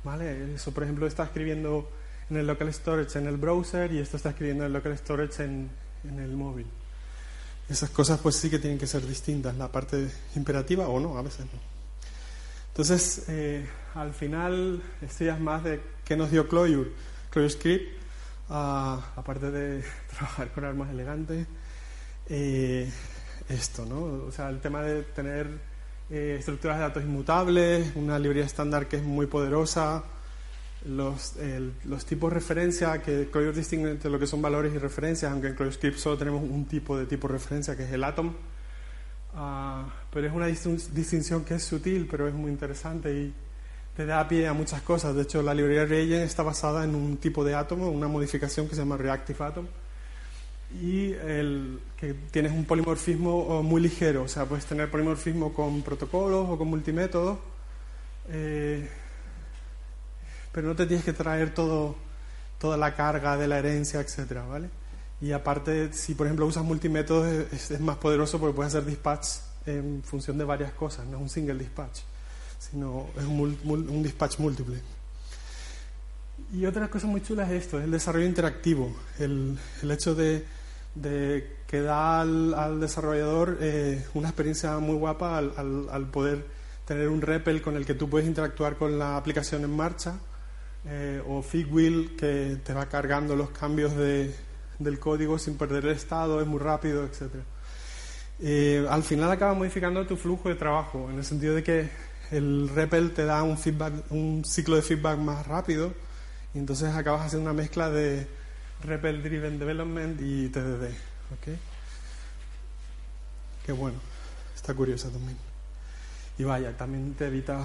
¿Vale? 0.04 0.54
Eso, 0.54 0.72
por 0.72 0.84
ejemplo, 0.84 1.08
está 1.08 1.24
escribiendo 1.24 1.89
en 2.29 2.37
el 2.37 2.47
local 2.47 2.73
storage 2.73 3.17
en 3.17 3.27
el 3.27 3.37
browser 3.37 3.91
y 3.91 3.99
esto 3.99 4.17
está 4.17 4.29
escribiendo 4.29 4.63
en 4.63 4.67
el 4.67 4.73
local 4.73 4.97
storage 4.97 5.43
en, 5.43 5.69
en 6.03 6.19
el 6.19 6.35
móvil. 6.35 6.67
Esas 7.69 7.89
cosas 7.91 8.19
pues 8.19 8.35
sí 8.35 8.49
que 8.49 8.59
tienen 8.59 8.79
que 8.79 8.87
ser 8.87 9.05
distintas, 9.05 9.55
la 9.55 9.71
parte 9.71 10.09
imperativa 10.35 10.87
o 10.87 10.99
no, 10.99 11.17
a 11.17 11.21
veces 11.21 11.45
no. 11.45 11.59
Entonces, 12.69 13.25
eh, 13.27 13.67
al 13.93 14.13
final, 14.13 14.81
esto 15.01 15.25
ya 15.25 15.33
es 15.35 15.39
más 15.39 15.63
de 15.63 15.81
qué 16.05 16.15
nos 16.15 16.31
dio 16.31 16.47
Clojure. 16.47 16.91
Clojure 17.29 17.49
Script, 17.49 17.97
ah, 18.49 19.11
aparte 19.15 19.51
de 19.51 19.83
trabajar 20.09 20.51
con 20.51 20.63
armas 20.63 20.89
elegantes, 20.89 21.45
eh, 22.29 22.89
esto, 23.49 23.85
¿no? 23.85 24.27
O 24.27 24.31
sea, 24.31 24.49
el 24.49 24.61
tema 24.61 24.81
de 24.81 25.03
tener 25.03 25.47
eh, 26.09 26.37
estructuras 26.39 26.77
de 26.77 26.83
datos 26.83 27.03
inmutables, 27.03 27.91
una 27.95 28.17
librería 28.17 28.45
estándar 28.45 28.87
que 28.87 28.97
es 28.97 29.03
muy 29.03 29.25
poderosa, 29.25 30.03
los, 30.85 31.35
tipos 32.05 32.29
de 32.31 32.35
referencia, 32.35 33.01
que 33.01 33.29
Clojure 33.31 33.53
distingue 33.53 33.91
entre 33.91 34.09
lo 34.09 34.19
que 34.19 34.27
son 34.27 34.41
valores 34.41 34.73
y 34.73 34.77
referencias, 34.77 35.31
aunque 35.31 35.47
en 35.47 35.55
Clojure 35.55 35.75
Script 35.75 35.97
solo 35.97 36.17
tenemos 36.17 36.41
un 36.41 36.65
tipo 36.65 36.97
de 36.97 37.05
tipo 37.05 37.27
de 37.27 37.33
referencia, 37.33 37.75
que 37.75 37.83
es 37.83 37.91
el 37.91 38.03
atom. 38.03 38.33
Ah, 39.35 39.87
pero 40.11 40.27
es 40.27 40.33
una 40.33 40.47
distin- 40.47 40.87
distinción 40.89 41.43
que 41.43 41.55
es 41.55 41.63
sutil, 41.63 42.07
pero 42.09 42.27
es 42.27 42.33
muy 42.33 42.49
interesante 42.49 43.13
y 43.13 43.33
te 43.95 44.05
da 44.05 44.27
pie 44.27 44.47
a 44.47 44.53
muchas 44.53 44.81
cosas. 44.81 45.15
De 45.15 45.23
hecho, 45.23 45.41
la 45.41 45.53
librería 45.53 45.85
Reagent 45.85 46.23
está 46.23 46.43
basada 46.43 46.83
en 46.83 46.95
un 46.95 47.17
tipo 47.17 47.43
de 47.43 47.55
átomo, 47.55 47.89
una 47.89 48.07
modificación 48.07 48.67
que 48.67 48.75
se 48.75 48.81
llama 48.81 48.97
Reactive 48.97 49.43
Atom, 49.43 49.67
y 50.81 51.11
que 51.97 52.15
tienes 52.31 52.51
un 52.51 52.63
polimorfismo 52.65 53.35
oh, 53.35 53.63
muy 53.63 53.81
ligero, 53.81 54.23
o 54.23 54.27
sea, 54.27 54.45
puedes 54.45 54.65
tener 54.65 54.89
polimorfismo 54.89 55.51
con 55.53 55.81
protocolos 55.81 56.47
o 56.47 56.57
con 56.57 56.67
multimétodos, 56.67 57.39
eh, 58.29 58.87
pero 60.60 60.67
no 60.67 60.76
te 60.76 60.86
tienes 60.86 61.06
que 61.06 61.13
traer 61.13 61.54
toda 61.54 62.76
la 62.78 62.93
carga 62.93 63.38
de 63.38 63.48
la 63.48 63.60
herencia, 63.60 64.02
etcétera, 64.02 64.43
¿vale? 64.45 64.69
Y 65.22 65.32
aparte, 65.32 65.93
si 65.93 66.15
por 66.15 66.28
ejemplo 66.28 66.45
usas 66.45 66.65
multimétodos, 66.65 67.28
es, 67.54 67.80
más 67.80 67.95
poderoso 67.95 68.41
porque 68.41 68.54
puedes 68.58 68.76
hacer 68.76 68.86
dispatch 68.86 69.26
en 69.65 70.04
función 70.04 70.38
de 70.38 70.43
varias 70.43 70.74
cosas, 70.74 71.06
no 71.06 71.15
es 71.15 71.24
un 71.24 71.30
single 71.30 71.58
dispatch, 71.58 72.00
sino 72.60 73.08
es 73.17 73.24
un, 73.24 73.58
un 73.63 74.04
dispatch 74.04 74.39
múltiple. 74.39 74.82
Y 76.52 76.65
otra 76.65 76.89
cosa 76.89 77.08
muy 77.08 77.22
chula 77.24 77.45
es 77.45 77.63
esto, 77.63 77.78
es 77.78 77.86
el 77.86 77.91
desarrollo 77.91 78.26
interactivo, 78.26 78.93
el, 79.17 79.58
hecho 79.89 80.13
de, 80.13 80.43
que 81.67 81.82
da 81.82 82.19
al, 82.19 82.54
al 82.54 82.82
desarrollador 82.82 83.60
eh, 83.62 84.06
una 84.13 84.28
experiencia 84.28 84.78
muy 84.80 84.95
guapa 84.98 85.38
al, 85.38 85.54
al- 85.56 85.88
al 85.89 86.08
poder 86.08 86.45
tener 86.86 87.08
un 87.08 87.22
REPL 87.22 87.62
con 87.62 87.78
el 87.78 87.86
que 87.86 87.93
tú 87.93 88.10
puedes 88.10 88.28
interactuar 88.28 88.76
con 88.76 89.00
la 89.00 89.15
aplicación 89.15 89.63
en 89.63 89.74
marcha, 89.74 90.19
eh, 90.85 91.21
o 91.27 91.41
Figwheel 91.41 92.15
que 92.15 92.57
te 92.63 92.73
va 92.73 92.87
cargando 92.87 93.35
los 93.35 93.49
cambios 93.49 93.95
de, 93.95 94.33
del 94.79 94.99
código 94.99 95.37
sin 95.37 95.57
perder 95.57 95.85
el 95.85 95.91
estado, 95.91 96.41
es 96.41 96.47
muy 96.47 96.59
rápido, 96.59 97.03
etc. 97.03 97.33
Eh, 98.39 98.85
al 98.89 99.03
final 99.03 99.29
acaba 99.31 99.53
modificando 99.53 100.05
tu 100.07 100.15
flujo 100.15 100.49
de 100.49 100.55
trabajo, 100.55 101.09
en 101.09 101.17
el 101.17 101.25
sentido 101.25 101.55
de 101.55 101.63
que 101.63 101.89
el 102.31 102.69
REPL 102.69 103.09
te 103.09 103.25
da 103.25 103.43
un, 103.43 103.57
feedback, 103.57 103.93
un 104.11 104.43
ciclo 104.45 104.75
de 104.75 104.81
feedback 104.81 105.17
más 105.17 105.45
rápido 105.47 105.93
y 106.53 106.59
entonces 106.59 106.93
acabas 106.95 107.25
haciendo 107.25 107.49
una 107.49 107.59
mezcla 107.59 107.89
de 107.89 108.27
REPL 108.83 109.21
Driven 109.21 109.59
Development 109.59 110.19
y 110.21 110.49
TDD. 110.49 110.85
¿ok? 111.33 111.57
Qué 113.65 113.71
bueno, 113.71 113.97
está 114.55 114.73
curiosa 114.73 115.09
también. 115.09 115.37
Y 116.37 116.43
vaya, 116.43 116.75
también 116.77 117.13
te 117.15 117.27
evita 117.27 117.61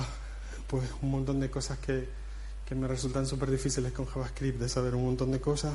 pues 0.66 0.90
un 1.03 1.11
montón 1.11 1.38
de 1.38 1.50
cosas 1.50 1.79
que, 1.79 2.09
que 2.66 2.74
me 2.74 2.88
resultan 2.88 3.27
súper 3.27 3.50
difíciles 3.50 3.92
con 3.92 4.07
JavaScript, 4.07 4.59
de 4.59 4.68
saber 4.68 4.94
un 4.94 5.05
montón 5.05 5.33
de 5.33 5.40
cosas. 5.40 5.74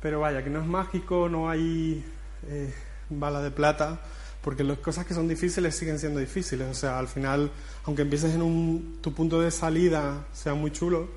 Pero 0.00 0.20
vaya, 0.20 0.42
que 0.42 0.50
no 0.50 0.60
es 0.60 0.66
mágico, 0.66 1.28
no 1.28 1.50
hay 1.50 2.04
eh, 2.46 2.74
bala 3.08 3.42
de 3.42 3.50
plata, 3.50 4.00
porque 4.42 4.64
las 4.64 4.78
cosas 4.78 5.06
que 5.06 5.14
son 5.14 5.28
difíciles 5.28 5.74
siguen 5.74 5.98
siendo 5.98 6.20
difíciles. 6.20 6.68
O 6.68 6.74
sea, 6.74 6.98
al 6.98 7.08
final, 7.08 7.50
aunque 7.84 8.02
empieces 8.02 8.34
en 8.34 8.42
un, 8.42 8.98
tu 9.00 9.12
punto 9.14 9.40
de 9.40 9.50
salida 9.50 10.26
sea 10.32 10.54
muy 10.54 10.70
chulo, 10.70 11.08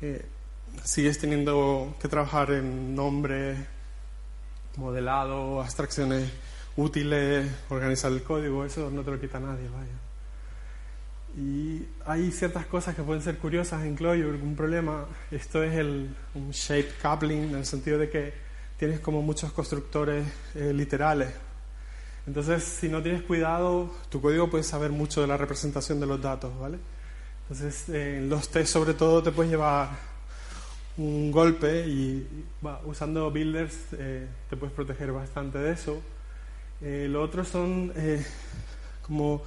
eh, 0.00 0.24
sigues 0.84 1.18
teniendo 1.18 1.94
que 2.00 2.08
trabajar 2.08 2.50
en 2.52 2.94
nombre, 2.94 3.56
modelado, 4.76 5.60
abstracciones 5.60 6.30
útiles, 6.76 7.50
organizar 7.68 8.12
el 8.12 8.22
código, 8.22 8.64
eso 8.64 8.90
no 8.90 9.02
te 9.02 9.10
lo 9.10 9.20
quita 9.20 9.38
nadie, 9.38 9.68
vaya. 9.68 10.01
Y 11.36 11.86
hay 12.04 12.30
ciertas 12.30 12.66
cosas 12.66 12.94
que 12.94 13.02
pueden 13.02 13.22
ser 13.22 13.38
curiosas 13.38 13.84
en 13.84 13.94
Clojure. 13.94 14.42
Un 14.42 14.54
problema, 14.54 15.06
esto 15.30 15.62
es 15.62 15.74
el 15.74 16.14
un 16.34 16.50
shape 16.50 16.90
coupling, 17.00 17.50
en 17.50 17.54
el 17.54 17.64
sentido 17.64 17.98
de 17.98 18.10
que 18.10 18.34
tienes 18.76 19.00
como 19.00 19.22
muchos 19.22 19.50
constructores 19.52 20.26
eh, 20.54 20.72
literales. 20.74 21.32
Entonces, 22.26 22.62
si 22.62 22.88
no 22.88 23.02
tienes 23.02 23.22
cuidado, 23.22 23.90
tu 24.10 24.20
código 24.20 24.50
puede 24.50 24.62
saber 24.62 24.90
mucho 24.90 25.22
de 25.22 25.26
la 25.26 25.36
representación 25.36 26.00
de 26.00 26.06
los 26.06 26.20
datos, 26.20 26.56
¿vale? 26.58 26.78
Entonces, 27.42 27.88
en 27.88 28.28
los 28.28 28.48
test 28.50 28.72
sobre 28.72 28.94
todo 28.94 29.22
te 29.22 29.32
puedes 29.32 29.50
llevar 29.50 29.88
un 30.98 31.32
golpe 31.32 31.86
y 31.86 32.44
usando 32.84 33.30
builders 33.30 33.74
eh, 33.92 34.26
te 34.50 34.56
puedes 34.56 34.74
proteger 34.74 35.12
bastante 35.12 35.58
de 35.58 35.72
eso. 35.72 36.00
Eh, 36.82 37.06
lo 37.08 37.22
otro 37.22 37.44
son 37.44 37.92
como 39.02 39.42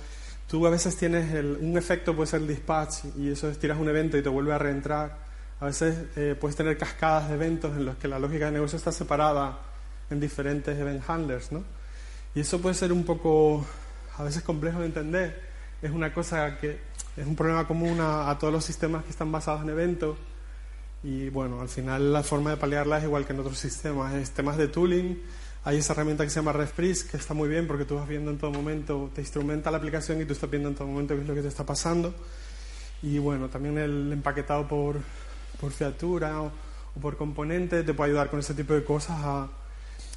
Tú 0.47 0.65
a 0.67 0.69
veces 0.69 0.95
tienes 0.95 1.34
un 1.60 1.75
efecto, 1.77 2.15
puede 2.15 2.27
ser 2.27 2.41
el 2.41 2.47
dispatch, 2.47 3.05
y 3.17 3.31
eso 3.31 3.49
es 3.49 3.58
tiras 3.58 3.79
un 3.79 3.89
evento 3.89 4.17
y 4.17 4.21
te 4.21 4.29
vuelve 4.29 4.53
a 4.53 4.60
reentrar. 4.60 5.17
A 5.60 5.65
veces 5.65 6.05
eh, 6.15 6.36
puedes 6.39 6.55
tener 6.55 6.77
cascadas 6.77 7.29
de 7.29 7.36
eventos 7.36 7.75
en 7.75 7.86
los 7.86 7.95
que 7.95 8.08
la 8.08 8.19
lógica 8.19 8.45
de 8.45 8.51
negocio 8.51 8.77
está 8.77 8.91
separada 8.91 9.58
en 10.10 10.19
diferentes 10.19 10.77
event 10.77 11.03
handlers, 11.08 11.51
¿no? 11.51 11.63
Y 12.36 12.41
eso 12.41 12.62
puede 12.62 12.75
ser 12.75 12.91
un 12.91 13.05
poco, 13.05 13.65
a 14.17 14.23
veces 14.23 14.43
complejo 14.43 14.79
de 14.81 14.86
entender. 14.86 15.41
Es 15.81 15.91
una 15.91 16.13
cosa 16.13 16.60
que 16.60 16.79
es 17.17 17.25
un 17.25 17.36
problema 17.36 17.67
común 17.67 17.99
a, 17.99 18.29
a 18.29 18.38
todos 18.38 18.53
los 18.53 18.63
sistemas 18.63 19.03
que 19.03 19.10
están 19.10 19.31
basados 19.31 19.63
en 19.63 19.69
eventos. 19.69 20.17
Y 21.03 21.29
bueno, 21.29 21.62
al 21.62 21.69
final 21.69 22.13
la 22.13 22.21
forma 22.21 22.51
de 22.51 22.58
paliarla 22.58 22.99
es 22.99 23.05
igual 23.05 23.25
que 23.25 23.34
en 23.34 23.39
otros 23.39 23.58
sistemas. 23.58 24.13
Es 24.13 24.31
temas 24.31 24.58
de 24.58 24.67
tooling 24.67 25.19
hay 25.65 25.78
esa 25.78 25.93
herramienta 25.93 26.23
que 26.23 26.30
se 26.30 26.36
llama 26.36 26.54
RefPrease, 26.54 27.08
que 27.08 27.17
está 27.17 27.34
muy 27.34 27.49
bien 27.49 27.65
porque 27.65 27.86
tú 27.86 27.95
vas 27.95 28.08
viendo 28.08 28.30
en 28.30 28.38
todo 28.38 28.51
momento, 28.51 29.10
te 29.15 29.21
instrumenta 29.21 29.71
la 29.71 29.78
aplicación 29.78 30.21
y 30.21 30.25
tú 30.25 30.34
estás 30.34 30.49
viendo 30.49 30.69
en 30.69 30.75
todo 30.75 30.88
momento 30.88 31.15
qué 31.15 31.21
es 31.21 31.28
lo 31.28 31.34
que 31.34 31.41
te 31.41 31.47
está 31.47 31.65
pasando. 31.65 32.13
Y 33.01 33.17
bueno, 33.17 33.49
también 33.49 33.80
el 33.80 34.13
empaquetado 34.13 34.67
por, 34.67 34.97
por 35.60 35.71
fiatura 35.71 36.39
o, 36.39 36.51
por 37.01 37.17
componente 37.17 37.84
te 37.84 37.93
puede 37.95 38.12
ayudar 38.12 38.30
con 38.30 38.39
ese 38.39 38.54
tipo 38.54 38.75
de 38.75 38.84
cosas. 38.84 39.17
A, 39.23 39.49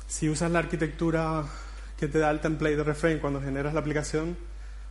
si 0.07 0.29
usas 0.29 0.51
la 0.51 0.59
arquitectura 0.59 1.47
que 1.97 2.09
te 2.09 2.19
da 2.19 2.31
el 2.31 2.41
template 2.41 2.77
de 2.77 2.85
reframe 2.85 3.19
cuando 3.19 3.41
generas 3.41 3.73
la 3.73 3.81
aplicación, 3.81 4.37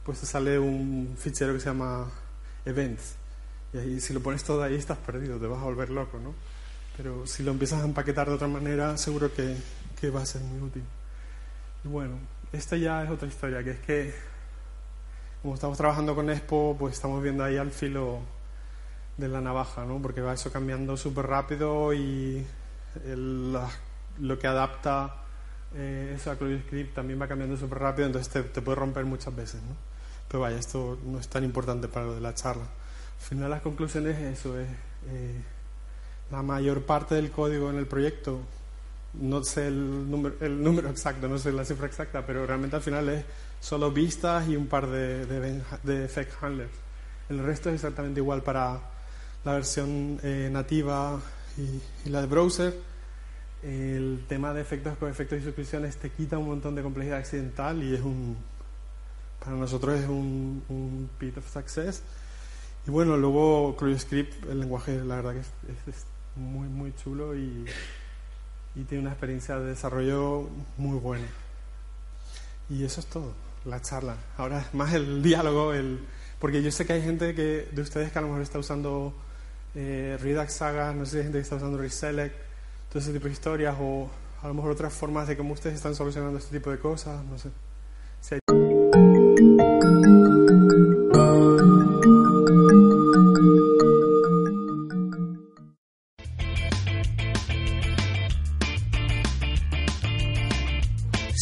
pues 0.03 0.21
te 0.21 0.25
sale 0.25 0.57
un 0.57 1.15
fichero 1.19 1.53
que 1.53 1.59
se 1.59 1.67
llama 1.67 2.09
events. 2.65 3.13
Y 3.73 3.77
ahí, 3.77 3.99
si 3.99 4.11
lo 4.11 4.21
pones 4.21 4.43
todo 4.43 4.63
ahí, 4.63 4.73
estás 4.73 4.97
perdido, 4.97 5.37
te 5.37 5.45
vas 5.45 5.59
a 5.59 5.65
volver 5.65 5.91
loco, 5.91 6.17
¿no? 6.19 6.33
Pero 6.97 7.27
si 7.27 7.43
lo 7.43 7.51
empiezas 7.51 7.83
a 7.83 7.85
empaquetar 7.85 8.27
de 8.27 8.33
otra 8.33 8.47
manera, 8.47 8.97
seguro 8.97 9.31
que, 9.31 9.55
que 9.99 10.09
va 10.09 10.21
a 10.21 10.25
ser 10.25 10.41
muy 10.41 10.61
útil. 10.61 10.83
Y 11.83 11.87
bueno, 11.87 12.17
esta 12.51 12.77
ya 12.77 13.03
es 13.03 13.09
otra 13.09 13.27
historia, 13.27 13.63
que 13.63 13.71
es 13.71 13.79
que 13.79 14.13
como 15.41 15.53
estamos 15.53 15.77
trabajando 15.77 16.15
con 16.15 16.29
Expo, 16.29 16.75
pues 16.77 16.95
estamos 16.95 17.21
viendo 17.21 17.43
ahí 17.43 17.57
al 17.57 17.71
filo 17.71 18.19
de 19.17 19.27
la 19.27 19.41
navaja, 19.41 19.85
¿no? 19.85 20.01
Porque 20.01 20.21
va 20.21 20.33
eso 20.33 20.51
cambiando 20.51 20.97
súper 20.97 21.27
rápido 21.27 21.93
y 21.93 22.45
lo 23.15 24.39
que 24.39 24.47
adapta 24.47 25.23
eh, 25.75 26.13
eso 26.15 26.31
a 26.31 26.35
ClojureScript 26.35 26.95
también 26.95 27.21
va 27.21 27.27
cambiando 27.27 27.57
súper 27.57 27.79
rápido, 27.79 28.07
entonces 28.07 28.51
te, 28.51 28.61
puede 28.61 28.75
romper 28.75 29.05
muchas 29.05 29.35
veces, 29.35 29.61
¿no? 29.61 29.75
Pero 30.27 30.41
vaya, 30.41 30.57
esto 30.57 30.97
no 31.05 31.19
es 31.19 31.27
tan 31.27 31.43
importante 31.43 31.87
para 31.87 32.05
lo 32.05 32.15
de 32.15 32.21
la 32.21 32.33
charla. 32.33 32.63
Al 32.63 33.25
final 33.25 33.49
las 33.49 33.61
conclusiones 33.61 34.17
es 34.17 34.39
eso, 34.39 34.59
es 34.59 34.67
eh, 35.07 35.41
la 36.31 36.41
mayor 36.41 36.83
parte 36.83 37.15
del 37.15 37.31
código 37.31 37.69
en 37.69 37.77
el 37.77 37.87
proyecto 37.87 38.39
no 39.13 39.43
sé 39.43 39.67
el 39.67 40.09
número, 40.09 40.35
el 40.41 40.61
número 40.61 40.89
exacto, 40.91 41.27
no 41.27 41.37
sé 41.37 41.51
la 41.51 41.65
cifra 41.65 41.87
exacta, 41.87 42.25
pero 42.25 42.45
realmente 42.45 42.75
al 42.75 42.81
final 42.81 43.09
es 43.09 43.25
solo 43.59 43.91
vistas 43.91 44.47
y 44.47 44.55
un 44.55 44.67
par 44.67 44.87
de, 44.87 45.25
de, 45.25 46.05
effect 46.05 46.31
handlers. 46.41 46.71
El 47.29 47.39
resto 47.39 47.69
es 47.69 47.75
exactamente 47.75 48.19
igual 48.19 48.43
para 48.43 48.79
la 49.43 49.53
versión 49.53 50.19
eh, 50.23 50.49
nativa 50.51 51.19
y, 51.57 52.09
la 52.09 52.21
de 52.21 52.27
browser. 52.27 52.73
El 53.63 54.25
tema 54.27 54.53
de 54.53 54.61
efectos 54.61 54.97
con 54.97 55.09
efectos 55.09 55.39
y 55.39 55.43
suscripciones 55.43 55.97
te 55.97 56.11
quita 56.11 56.37
un 56.37 56.47
montón 56.47 56.75
de 56.75 56.83
complejidad 56.83 57.17
accidental 57.17 57.81
y 57.83 57.95
es 57.95 58.01
un 58.01 58.37
para 59.39 59.55
nosotros 59.55 59.99
es 59.99 60.07
un, 60.07 60.63
un 60.69 61.09
bit 61.19 61.37
of 61.37 61.51
success. 61.51 62.01
Y 62.87 62.91
bueno, 62.91 63.17
luego 63.17 63.75
CryoScript, 63.77 64.45
el 64.49 64.59
lenguaje, 64.61 65.03
la 65.03 65.17
verdad 65.17 65.33
que 65.33 65.39
es 65.39 66.05
muy, 66.35 66.67
muy 66.67 66.93
chulo 66.95 67.35
y 67.35 67.65
y 68.77 68.83
tiene 68.83 69.01
una 69.01 69.11
experiencia 69.11 69.57
de 69.59 69.69
desarrollo 69.69 70.47
muy 70.77 70.99
buena. 70.99 71.27
Y 72.69 72.83
eso 72.83 72.99
es 72.99 73.07
todo, 73.07 73.33
la 73.65 73.81
charla. 73.81 74.15
Ahora 74.37 74.59
es 74.59 74.73
más 74.73 74.93
el 74.93 75.23
diálogo, 75.23 75.73
el, 75.73 76.05
porque 76.39 76.61
yo 76.61 76.71
sé 76.71 76.85
que 76.85 76.93
hay 76.93 77.01
gente 77.01 77.33
que, 77.33 77.69
de 77.71 77.81
ustedes 77.81 78.11
que 78.11 78.19
a 78.19 78.21
lo 78.21 78.27
mejor 78.27 78.43
está 78.43 78.59
usando 78.59 79.13
eh, 79.73 80.17
Redux 80.21 80.53
Saga, 80.53 80.93
no 80.93 81.05
sé 81.05 81.11
si 81.11 81.17
hay 81.17 81.23
gente 81.23 81.39
que 81.39 81.43
está 81.43 81.55
usando 81.55 81.77
Reselect, 81.77 82.35
todo 82.89 82.99
ese 82.99 83.13
tipo 83.13 83.25
de 83.25 83.31
historias, 83.31 83.75
o 83.79 84.09
a 84.43 84.47
lo 84.47 84.53
mejor 84.53 84.71
otras 84.71 84.93
formas 84.93 85.27
de 85.27 85.35
cómo 85.35 85.53
ustedes 85.53 85.75
están 85.75 85.95
solucionando 85.95 86.37
este 86.37 86.57
tipo 86.57 86.69
de 86.69 86.79
cosas, 86.79 87.23
no 87.25 87.37
sé. 87.37 88.56